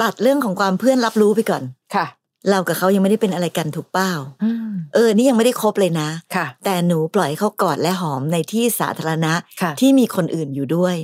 [0.02, 1.62] ตัดเรื่องของความเพื่อนรับรู้ไปก่อน
[1.94, 2.06] ค่ะ
[2.48, 4.12] เรากับเขายังไม่ได้เป็นอะไรกันถูกเป้า
[4.44, 10.96] อืมเออ นี่ยังไม่ได้คบเลยนะค่ะ แต่หนูปล่อยให้เขากอดและหอมในที่สาธารณะค่ะที่มีคนอื่นอยู่ด้วย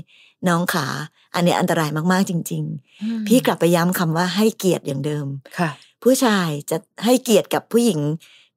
[0.48, 0.86] น้องขา
[1.34, 2.62] อันนี้อันตรายมากๆจริง
[3.02, 5.26] อืมๆพี่กลับไปย้ำคำว่าให้เกียรติอย่างเดิม
[5.58, 5.70] ค่ะ
[6.02, 8.00] ผู้ชายจะให้เกียรติกับผู้หญิง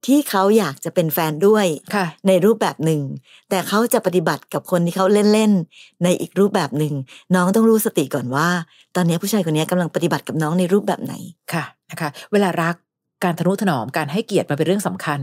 [0.05, 3.01] ที่เขาอยากจะเป็นแฟนด้วยค่ะในรูปแบบหนึ่ง
[3.49, 6.93] แต่เขาจะปฏิบัติกับคนที่เขาเล่นๆในอีกรูปแบบหนึ่ง
[7.35, 8.47] น้องต้องรู้สติก่อนว่า
[8.95, 11.13] ตอนนี้ผู้ชายคนนี้กำลังปฏิบัติกับน้องในรูปแบบไหน
[11.53, 12.75] ค่ะนะคะเวลารัก
[13.23, 15.19] การทนุถนอมการให้เกียรติมันเป็นเรื่องสำคัญ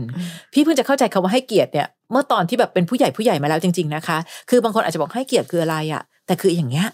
[0.53, 4.17] พี่เพิ่งจะเข้าใจคำว่าให้เกียรติเนี่ยเมื่อตอนที่แบบเป็นผู้ใหญ่ผู้ใหญ่มาแล้วจริง ๆนะคะ
[4.49, 6.87] คือบางคนอาจจะบอกให้เกียรติคืออะไรอะแต่คืออย่างเงี้ย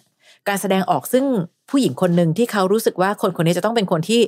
[0.47, 1.25] การแสดงออกซึ่ง
[1.69, 4.21] ผู้หญิงคนหนึ่งที่เขารู้สึกว่าคนคนนี้จะต้องเป็นคนที่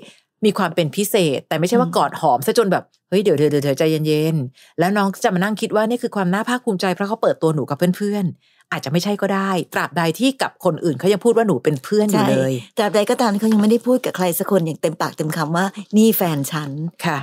[0.46, 15.66] มีความเป็นพิเศษ แต่ไม่ใช่ว่าอืมกอดหอมซะจนแบบเฮ้ยเดี๋ยวเดี๋ยวเดี๋ยวเดี๋ยวใจเย็นๆแล้วน้องจะมานั่งคิดว่านี่คือความน่าภาคภูมิใจเพราะเขาเปิดตัวหนูกับเพื่อนๆอาจจะไม่ใช่ก็ได้ ตราบใดที่กับคนอื่นเขายังพูดว่าหนูเป็นเพื่อนอยู่เลยตราบใดก็ตามที่เขายังไม่ได้พูดกับใครสักคนอย่างเต็มปากเต็มคำว่า
[15.98, 16.72] นี่แฟนฉัน
[17.06, 17.20] ค่ะ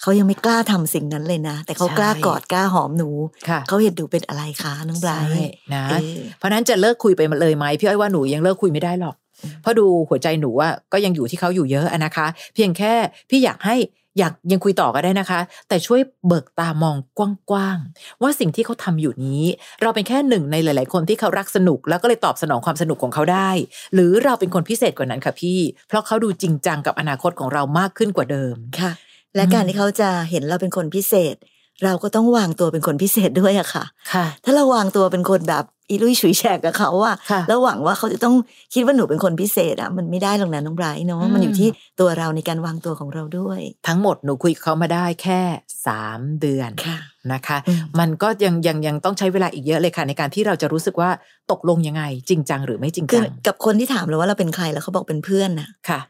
[0.00, 3.10] เขายังไม่กล้าทำสิ่งนั้นเลยนะ แต่เขาใช่กล้ากอดกล้าหอมหนู
[3.48, 9.14] ค่ะเขาเห็นหนูเป็นอะไรคะน้องไบรใช่ท์นะเออเพราะฉะนั้นจะเลิกคุยไปเลยไหมพี่อ้อยว่าหนูยังเลิกคุยไม่ได้หรอก
[9.62, 12.92] เพราะดูหัวใจหนูว่าก็ยังอยู่ที่เขาอยู่เยอะอะนะคะ เพียงแค่
[13.30, 13.76] พี่อยากให้
[14.18, 17.20] อยากยังคุยต่อก็ได้นะคะ แต่ช่วยเบิกตามองก
[17.52, 19.42] ว้างๆว่าสิ่งที่เขาทำอยู่นี้
[19.82, 23.50] เราเป็นแค่หนึ่งในหลาย ๆ คนที่เขารักสนุก แล้วก็เลยตอบสนองความสนุกของเขาได้
[23.94, 28.92] หรือเราเป็นคนพิเศษกว่านั้นค่ะพี่ เพราะเขาดูจริงจังกับอนาคตของเรามากขึ้นกว่าเดิมค่ะ
[29.36, 31.36] และการอืมที่เขาจะเห็นเราเป็นคนพิเศษ
[31.84, 38.34] เราก็ต้องวางตัวเป็นคนพิเศษด้วยอะค่ะ ค่ะ ถ้าเราวางตัวเป็นคนแบบ อีลุยฉุยแฉกกับเขาอะค่ะแล้วหวังว่าเขาจะต้อง
[38.74, 41.68] คิดว่าหนูเป็นคนพิเศษอะมันไม่ได้หรอกนะน้องไบรท์เนาะอืมมันอยู่ที่
[42.00, 45.40] ตัวเราในการวางตัวของเราด้วย ทั้งหมดหนูคุยกับเขามาได้แค่
[45.86, 46.98] สามเดือนค่ะ
[47.32, 51.10] นะคะอืมมันก็ยังยังยังต้องใช้เวลาอีกเยอะเลยค่ะในการที่เราจะรู้สึกว่า
[51.50, 56.00] ตกลงยังไง จริงจังหรือไม่จริงคืจัองกับคนที่ถามเราว่าเราเป็นใครแล้วเขาบอกเป็นเพื่อนน่ะค่ะ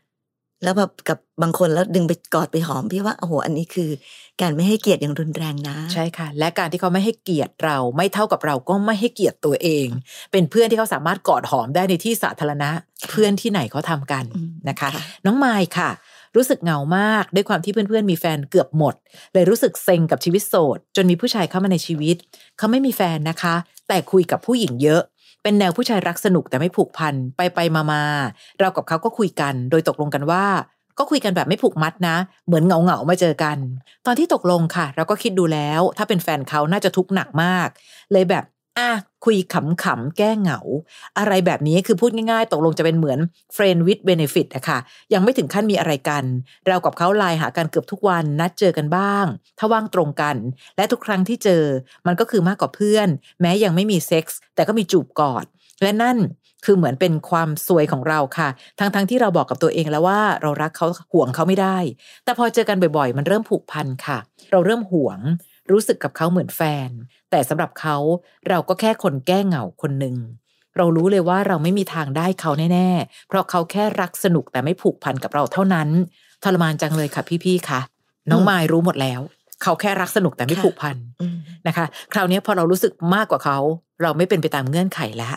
[0.63, 3.91] แล้วแบบกับบางคนแล้วดึงไปกอดไปหอมพี่ว่าโอ้โหอันนี้คือ
[4.41, 9.87] การไม่ให้เกียรติอย่างรุนแรงนะ ใช่ค่ะ และการที่เขาไม่ให้เกียรติเราไม่เท่ากับเราก็ไม่ให้เกียรติตัวเอง
[10.33, 12.71] เป็นเพื่อนที่เขาสามารถกอดหอมได้ในที่สาธารณะ
[13.11, 15.91] เพื่อนที่ไหนเขาทำกันอืมนะคะค่ะน้องไมค์ค่ะ
[16.37, 18.95] รู้สึกเหงามากด้วยความที่เพื่อนๆมีแฟนเกือบหมด
[19.33, 22.17] เลยรู้สึกเซ็งกับชีวิตโสด จนมีผู้ชายเข้ามาในชีวิต
[22.59, 23.55] เขาไม่มีแฟนนะคะ
[23.89, 25.03] แต่คุยกับผู้หญิงเยอะ
[25.43, 28.03] เป็นแนวผู้ชายรักสนุกแต่ไม่ผูกพันไปไปมามา
[28.59, 30.45] เรากับเขาก็คุยกันโดยตกลงกันว่า
[30.99, 33.59] ก็คุยกันแบบไม่ผูกมัดนะ เหมือนเหงาเหงามาเจอกัน
[34.07, 37.69] ตอนที่ตกลงค่ะ เราก็คิดดูแล้ว ถ้าเป็นแฟนเขาน่าจะทุกข์หนักมาก
[38.13, 38.45] เลยแบบ
[38.79, 38.91] อะ
[39.25, 40.61] คุยขำๆแก้เหงา
[41.19, 43.19] อะไรแบบนี้คือพูดง่ายๆ ตกลงจะเป็นเหมือน
[43.57, 44.79] friend with benefit อะค่ะ
[45.15, 46.25] ยังไม่ถึงขั้นมีอะไรกัน
[46.67, 49.27] เรากับเขาไลน์หากันเกือบทุกวันนัดเจอกันบ้าง
[49.59, 50.37] ถ้าว่างตรงกัน
[50.77, 51.65] และทุกครั้งที่เจอ
[52.07, 53.09] มันก็คือมากกว่าเพื่อน
[53.41, 55.45] แม้ยังไม่มีเซ็กส์แต่ก็มีจูบกอด
[55.83, 56.19] และนั่น
[56.65, 61.79] คือเหมือนเป็นความสวยของเราค่ะ ทั้งๆที่เราบอกกับตัวเองแล้วว่าเรารักเขาห่วงเขาไม่ได้
[62.25, 64.19] แต่พอเจอกันบ่อยๆ มันเริ่มผูกพันค่ะ
[64.51, 65.19] เราเริ่มห่วง
[65.71, 66.91] รู้สึกกับเขาเหมือนแฟน
[67.31, 67.97] แต่สำหรับเขา
[68.49, 70.17] เราก็แค่คนแก้เหงาคนหนึ่ง
[70.77, 75.89] เรารู้เลยว่าเราไม่มีทางได้เขาแน่ๆ เพราะเขาแค่รักสนุกแต่ไม่ผูกพันกับเราเท่านั้น
[76.45, 77.81] ทรมานจังเลยค่ะพี่ๆคะ
[78.31, 79.21] น้องอืมมายรู้หมดแล้ว
[79.63, 83.59] เขาแค่รักสนุกแต่ไม่ค่ะผูกพันอืมนะคะ คราวนี้พอเรารู้สึกมากกว่าเขา
[84.03, 85.35] เราไม่เป็นไปตามเงื่อนไขแล้ว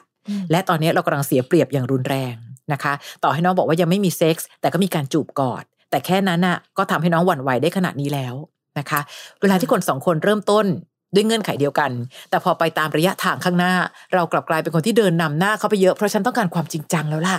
[0.51, 2.35] และตอนนี้เรากำลังเสียเปรียบอย่างรุนแรง
[2.73, 8.35] นะคะ ต่อให้น้องบอกว่ายังไม่มีเซ็กส์แต่ก็มีการจูบกอด แต่แค่นั้นน่ะก็ทำให้น้องหวั่นไหวได้ขนาดนี้แล้ว
[8.79, 8.99] นะคะ
[9.41, 10.65] เวลาที่คนสองคนเริ่มต้น
[11.13, 11.91] ด้วยเงื่อนไขเดียวกัน
[12.29, 13.73] แต่พอไปตามระยะทางข้างหน้า
[14.13, 17.37] เรากลับกลายเป็นคนที่เดินนำหน้าเขาไปเยอะเพราะฉันต้องการความจริงจังแล้วล่ะ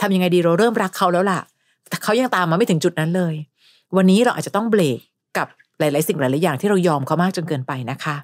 [0.00, 1.40] ทำยังไงดีเราเริ่มรักเขาแล้วล่ะ
[1.88, 3.34] แต่เขายังตามมาไม่ถึงจุดนั้นเลย
[3.96, 4.98] วันนี้เราอาจจะต้องเบรก
[5.36, 5.46] กับ
[5.78, 8.16] หลาย ๆ สิ่งหลาย ๆ อย่างที่เรายอมเขามากจนเกินไปนะคะ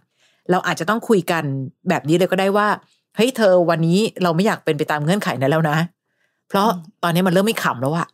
[0.50, 1.42] เราอาจจะต้องคุยกัน
[1.88, 2.68] แบบนี้เลยก็ได้ว่า
[3.16, 5.76] เฮ้ยเธอวันนี้เราไม่อยากเป็นไปตามเงื่อนไขนั้นแล้วนะ
[6.48, 8.06] เพราะอืมตอนนี้มันเริ่มไม่ขำแล้วอะ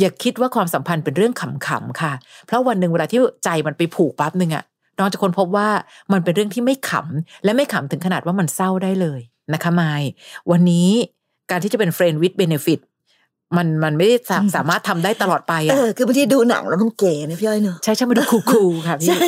[0.00, 2.12] อย่าคิดว่าความสัมพันธ์เป็นเรื่องขำๆค่ะ
[2.46, 4.64] เพราะวันหนึ่งเวลาที่ใจมันไปผูกปั๊บหนึ่งอะ
[4.98, 5.68] น้องจะค้นพบว่า
[6.12, 9.20] มันเป็นเรื่องที่ไม่ขำและไม่ขำถึงขนาดว่ามันเศร้าได้เลย
[9.52, 10.02] นะคะมาย
[10.50, 10.88] วันนี้
[11.50, 12.80] การที่จะเป็น friend with benefit
[13.56, 19.26] มันมันไม่ได้สาอืมสามารถทำได้ตลอดไปเออะอคือบางทีดูหนังแล้วมันเก๋นะพี่อ้อยเนอะใช่ใช่มาดูคูลๆค่ะพี่ใช่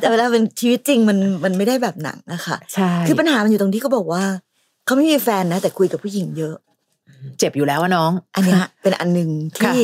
[0.00, 4.22] แต่เวลาเป็นชีวิตจริงมันมันไม่ได้แบบหนังอะค่ะใช่คือปัญหามันอยู่ตรงที่เขาบอกว่า
[4.84, 6.56] เขาไม่มีแฟนนะ แต่คุยกับผู้หญิงเยอะ
[7.38, 9.80] เจ็บอยู่แล้วอะน้อง อันเนี้ยเป็นอันหนึ่งค่ะที่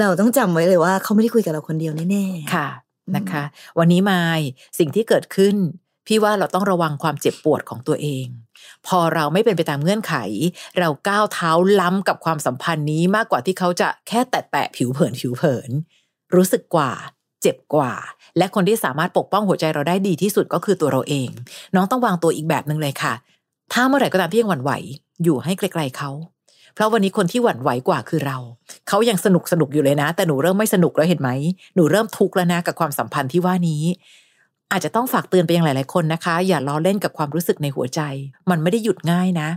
[0.00, 2.68] เราต้องจำไว้เลยว่าเขาไม่ได้คุยกับเราคนเดียวแน่ๆค่ะ
[3.06, 3.44] อืมนะคะ
[3.78, 4.40] วันนี้มาย
[4.78, 5.56] สิ่งที่เกิดขึ้น
[6.06, 8.26] พี่ว่าเราต้องระวังความเจ็บปวดของตัวเอง
[8.86, 10.14] พอเราไม่เป็นไปตามเงื่อนไข
[10.78, 15.70] เราก้าวเท้าล้ำกับความสัมพันธ์นี้มากกว่าที่เขาจะแค่แตะแตะๆผิวเผินผิวเผิน
[16.34, 16.92] รู้สึกกว่า
[17.42, 17.92] เจ็บกว่า
[18.38, 21.28] และคนที่สามารถปกป้องหัวใจเราได้ดีที่สุดก็คือตัวเราเอง
[21.74, 23.14] น้องต้องวางตัวอีกแบบหนึ่งเลยค่ะ
[23.72, 24.72] ถ้าเมื่อไหร่ก็ตามที่ยังหวั่นไหว
[25.22, 26.10] อยู่ให้ไกลๆเขา
[26.76, 28.38] เพราะวันนี้คนที่หวั่นไหวกว่าคือเรา
[28.88, 31.30] เขายังสนุกสนุกอยู่เลยนะ แต่หนูเริ่มไม่สนุกแล้วเห็นไหม
[31.74, 33.82] หนูเริ่มทุกข์แล้วนะกับความสัมพันธ์ที่ว่านี้
[34.72, 38.00] อาจจะต้องฝากเตือนไปยังหลายๆคนนะคะ อย่าล้อเล่นกับความรู้สึกในหัวใจ
[38.50, 39.48] มันไม่ได้หยุดง่ายนะ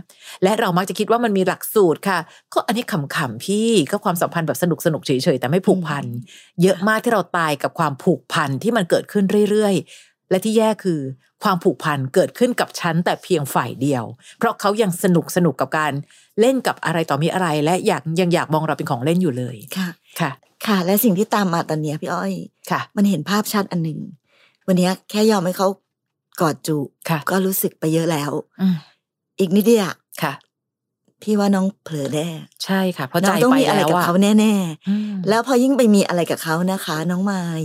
[0.42, 2.18] และเรามักจะคิดว่ามันมีหลักสูตรค่ะ
[2.52, 6.04] ก็อันนี้ขำๆพี่ก็ความสัมพันธ์แบบสนุกสนุกเฉยๆแต่ไม่ผูกพัน
[6.62, 11.00] เยอะมากที่เราตายกับความผูกพันที่มันเกิดขึ้นเรื่อยๆ และที่แย่คือ
[11.42, 14.04] ความผูกพันเกิดขึ้นกับฉันแต่เพียงฝ่ายเดียว
[14.38, 15.92] เพราะเขายังสนุกสนุกกับการ
[16.40, 19.88] เล่นกับอะไรต่อมีอะไร และอยากยังอยากมองเราเป็นของเล่นอยู่เลยค่ะ
[20.20, 20.30] ค่ะ
[20.66, 22.32] ค่ะ และสิ่งที่ตามมาตอนเนี้ยพี่อ้อย
[22.70, 24.00] ค่ะ มันเห็นภาพชัดอันหนึ่ง
[24.66, 25.68] วันเนี้ยแค่ยอมให้เขา
[26.40, 26.76] กอดจู
[27.08, 28.76] ค่ะ ก็รู้สึกไปเยอะแล้วอืม
[29.40, 30.32] อีกนิดเดียวค่ะ
[31.22, 32.28] พี่ว่าน้องเผลอแน่
[32.64, 34.54] ใช่ค่ะ เพราะน้ใจองต้องไปมีอะไรแล้วกับอะเขาแน่
[34.88, 37.62] อืมๆแล้วพอยิ่งไปมีอะไรกับเขานะคะ น้องไมาย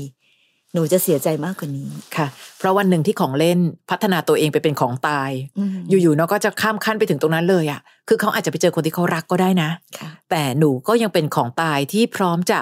[0.76, 2.28] หนูจะเสียใจมากกว่านี้ค่ะ
[2.60, 3.60] เพราะวันหนึ่งที่ของเล่น
[3.90, 12.60] พัฒนาตัวเองไปเป็นของตายอืมอยู่ๆเนาะก็จะข้ามขั้นไปถึงตรงนั้นเลยอะ่ะ คือเขาอาจจะไปเจอคนที่เขารักก็ได้นะค่ะแต่หนูก็ยังเป็นของตายที่พร้อมจะ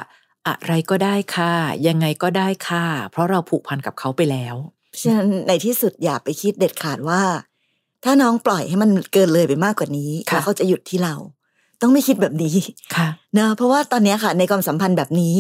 [0.48, 1.54] อะไรก็ได้ค่ะ
[1.88, 4.56] ยังไงก็ได้ค่ะ เพราะเราผูกพันกับเขาไปแล้ว
[4.90, 7.22] เพราะฉะนั้นในที่สุดอย่าไปคิดเด็ดขาดว่า
[8.04, 11.16] ถ้าน้องปล่อยให้มันเกินเลยไปมากกว่านี้ค่ะแล้วเขาจะหยุดที่เรา
[11.82, 12.56] ต้องไม่คิดแบบนี้
[12.96, 15.36] ค่ะนะเพราะว่าตอนเนี้ยค่ะ ในความสัมพันธ์แบบนี้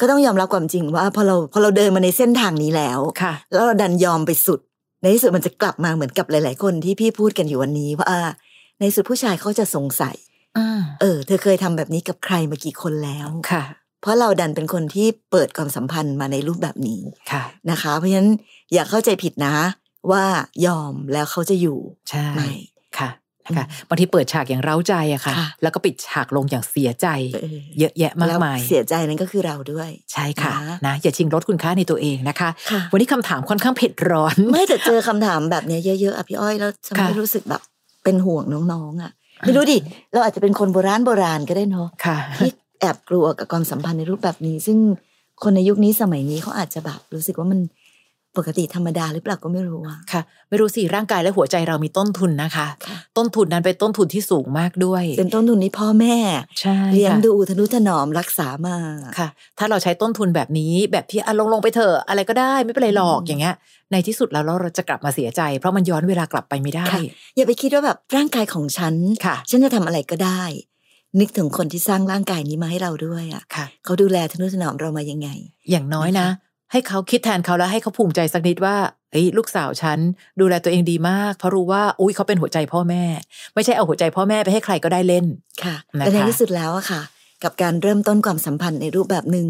[0.00, 4.60] ก็ต้องยอมรับความจริงว่าพอเราพอเราเดินมาในเส้นทางนี้แล้วค่ะแล้วเราดันยอมไปสุด
[5.00, 8.06] ในที่สุดมันจะกลับมาเหมือนกับหลาย ๆ คนที่พี่พูดกันอยู่วันนี้ว่า
[8.78, 10.16] ในที่สุดผู้ชายเขาจะสงสัย
[10.58, 13.64] อืมเออ เธอเคยทำแบบนี้กับใครมากี่คนแล้วค่ะ
[14.00, 17.00] เพราะเราดันเป็นคนที่เปิดความสัมพันธ์มาในรูปแบบนี้
[17.32, 18.30] ค่ะนะคะ เพราะฉะนั้น
[18.72, 19.54] อย่าเข้าใจผิดนะ
[20.10, 20.24] ว่า
[20.66, 21.78] ยอมแล้วเขาจะอยู่
[22.10, 22.73] ใช่ไม่ค่ะ
[23.46, 37.62] นะอืคะมบางทีเปิดฉากอย่างเร้าใจอะค่ะค่ะ แล้วก็ปิดฉากลงอย่างเสียใจเออเยอะแยะมากแล้วมาย เสียใจนั้นก็คือเราด้วย ใช่ค่ะนะนะอย่าชิงลดคุณค่าในตัวเองนะคะค่ะวันนี้คำถามค่อนข้างเผ็ดร้อนไม่แต่เจอคำถามแบบเนี้ยเยอะๆอะพี่อ้อยแล้วทำให้ค่ะรู้สึกแบบ
[38.04, 39.12] เป็นห่วงน้องๆอะ
[39.46, 39.78] ไม่รู้ดิ
[40.12, 44.78] เราอาจจะเป็นคนโบราณโบราณก็ได้เนาะค่ะที่แอบกลัวกับความสัมพันธ์ในรูปแบบนี้ ซึ่ง
[45.42, 47.60] คนในยุคนี้สมัยนี้เขาอาจจะแบบรู้สึกว่ามัน
[48.36, 56.16] ปกติธรรมดาหรือเปล่าก็ไม่รู้อะค่ะ ไม่รู้สิร่างกายและหัวใจเรามีต้นทุนนะคะค่ะต้นทุนนั้นเป็นต้นทุนที่สูงมากด้วย เป็นต้นทุนที่พ่อแม่
[56.60, 58.76] ใช่เลี้ยงค่ะดูทนุถนอมรักษามา
[59.18, 63.54] ค่ะ ถ้าเราใช้ต้นทุนแบบนี้แบบที่อะลงลงไปเถอะอะไรก็ได้ไม่เป็นไรหรอกอืมอย่างเงี้ย
[63.92, 67.00] ในที่สุดแล้วเราจะกลับมาเสียใจ เพราะมันย้อนเวลากลับไปไม่ได้ค่ะ
[67.36, 68.94] อย่าไปคิดว่าแบบร่างกายของฉัน
[69.26, 70.42] ค่ะ ฉันจะทำอะไรก็ได้
[71.20, 75.28] นึกถึงคนที่สร้างร่างกายนี้มาให้เราด้วยอะค่ะเขาดูแลทนุถนอมเรามายังไง
[75.70, 76.32] อย่างน้อยนะนะคะ
[76.72, 78.76] ให้เขาคิดแทนเขาแล้วให้เขาภูมิใจสักนิดว่า
[79.12, 79.98] เอ้ยลูกสาวฉัน
[80.40, 83.04] ดูแลตัวเองดีมาก เพราะรู้ว่าอุ้ยเขาเป็นหัวใจพ่อแม่
[83.54, 85.26] ไม่ใช่เอาหัวใจพ่อแม่ไปให้ใครก็ได้เล่น
[85.64, 87.02] ค่ะนะคะแต่ในที่สุดแล้วอะค่ะ
[87.44, 89.48] กับการเริ่มต้นความสัมพันธ์ในรูปแบบหนึ่ง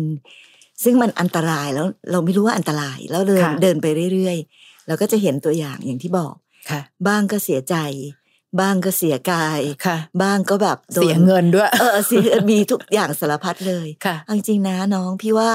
[0.84, 6.34] ซึ่งมันอันตรายแล้วเราไม่รู้ว่าอันตรายแล้วเดินค่ะเดินไปเรื่อยๆเราก็จะเห็นตัวอย่างอย่างที่บอก
[6.70, 7.76] ค่ะ บ้างก็เสียใจ
[8.60, 15.50] บ้างก็เสียกายค่ะ บ้างก็แบบโดนเสียเงินด้วย เออเสียมีทุกอย่างสารพัดเลยค่ะเอาจริงๆนะน้องพี่ว่า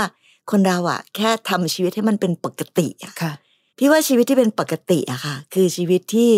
[0.51, 3.31] คนเราอะแค่ทำชีวิตให้มันเป็นปกติอะค่ะ
[3.77, 6.29] พี่ว่าชีวิตที่เป็นปกติอะค่ะ คือชีวิตที่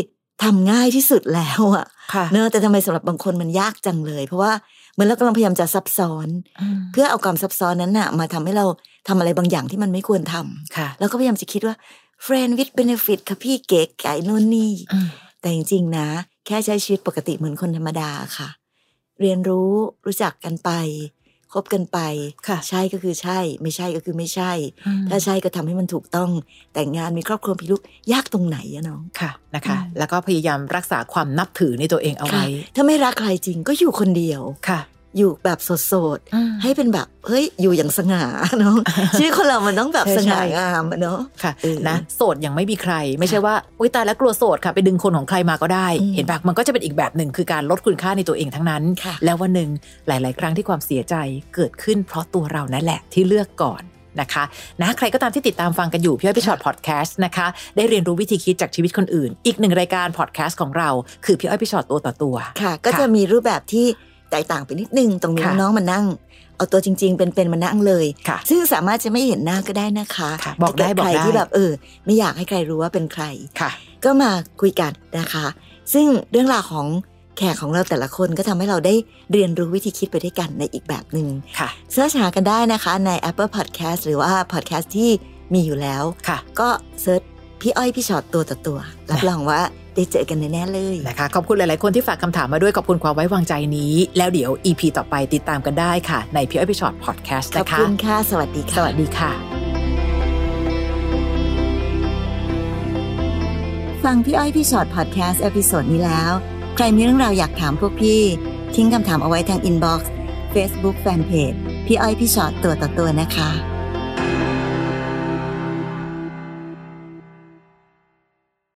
[0.43, 4.51] ทำง่ายที่สุดแล้วอะค่ะเนอะแต่ทำไมสำหรับบางคนมันยากจังเลย เพราะว่า
[4.93, 6.27] เหมือนเรากำลังพยายามจะซับซ้อน
[6.61, 8.65] อืมเพื่อเอาความซับซ้อนนั้นน่ะมาทำให้เรา
[9.07, 11.75] ทำอะไรบางอย่างที่มันไม่ควรทำค่ะ แล้วก็พยายามจะคิดว่า
[12.25, 15.07] friend with benefit ค่ะพี่เก๋ไก่นู่นนี่อืม
[15.41, 16.07] แต่จริงๆนะ
[16.45, 18.49] แค่ใช้ชีวิตปกติเหมือนคนธรรมดาค่ะ
[19.21, 19.71] เรียนรู้
[20.05, 20.69] รู้จักกันไป
[21.53, 21.99] คบกันไป
[22.47, 24.51] ค่ะใช่ก็คือใช่ ไม่ใช่ก็คือไม่ใช่
[24.87, 26.29] อืมถ้าใช่ก็ทำให้มันถูกต้อง
[26.73, 34.79] แต่งงานมีครอบครัวมีลูกยากตรงไหนอะน้องค่ะนะคะอืมแล้วก็พยายามรักษาความนับถือในตัวเองเอาค่ะไว้ ถ้าไม่รักใครจริงก็อยู่คนเดียวค่ะ
[35.17, 38.23] อยู่แบบโสดๆให้เป็นแบบเฮ้ยอยู่อย่างสง่า
[38.59, 38.75] เนาะ
[39.17, 49.69] ชีวิตคนเรามันต้องแบบใช่สง่าใช่งามอะเนาะค่ะเออนะโสดยังไม่มีใคร ไม่ใช่ว่าอุ้ยตายแล้วกลัวโสดค่ะไปดึงคนของใครมาก็ได้อืมเห็นปะมันก็จะเป็นอีกแบบหนึ่งคือการลดคุณค่าในตัวเองทั้งนั้นค่ะแล้ววันหนึ่ง
[50.07, 51.15] หลาย ๆ ครั้งที่ความเสียใจ
[51.55, 53.83] เกิดขึ้นเพราะตัวเรานั่นแหละที่เลือกก่อน
[54.21, 54.43] นะคะ
[54.81, 60.89] นะใครก็ตามที่ติดตามฟังกันอยู่พี่อ้อยพี่ชอตพอดแคสต์นะคะ ได้เรียนรู้วิธีคิดจากชีวิตคนอื่น อีกหนึ่งรายการพอดแคสต์ของเรา
[61.25, 63.85] คือพี่อ้อยพี่ชอตตัวต่อตัว ค่ะ ก็ค่ะจะมีรูปแบบที่
[64.31, 66.05] แตกต่างไปนิดนึงตรงนี้ค่ะน้องๆมานั่ง
[66.57, 71.71] เอาตัวจริง ๆ เป็นๆมานั่งเลยค่ะซึ่งสามารถจะไม่เห็นหน้าก็ได้นะคะค่ะบอกได้ถ้าเบอกได้ใครที่แบบเออ
[72.05, 73.23] ไม่อยากให้ใครรู้ว่าเป็นใคร
[73.59, 73.71] ค่ะ
[74.05, 75.45] ก็มาคุยกันนะคะ
[75.93, 76.87] ซึ่งเรื่องราวของ
[77.37, 78.93] แขกของเราแต่ละคนก็ทำให้เราได้
[79.31, 81.27] เรียนรู้วิธีคิดไปด้วยกันในอีกแบบหนึ่ง
[81.59, 85.11] ค่ะเสิร์ชหากันได้นะคะใน Apple Podcast หรือว่า Podcast ที่
[85.53, 86.69] มีอยู่แล้วค่ะก็
[87.01, 87.21] search
[87.61, 88.79] พี่อ้อยพี่ชอตตัวต่อตัว
[89.11, 89.59] รับรองว่า
[89.95, 99.31] ได้เจอกันแน่ๆเลยนะคะ ขอบคุณหลาย ๆ คนที่ฝากคำถามมาด้วยขอบคุณความไว้วางใจนี้ แล้วเดี๋ยว EP ต่อไปติดตามกันได้ค่ะ ในพี่อ้อยพี่ชอตพอดแคสต์ขอบนะคะคุณค่ะ สวัสดีค่ะ สวัสดีค่ะ
[104.03, 106.31] ฟังพี่อ้อยพี่ชอตพอดแคสต์ episode นี้แล้ว
[106.75, 108.21] ใครมีเรื่องราวอยากถามพวกพี่
[108.75, 110.11] ทิ้งคำถามเอาไว้ทาง inbox
[110.51, 111.53] เฟซบุ๊กแฟนเพจ
[111.85, 113.51] พี่อ้อยพี่ชอตตัวต่อตัวนะคะ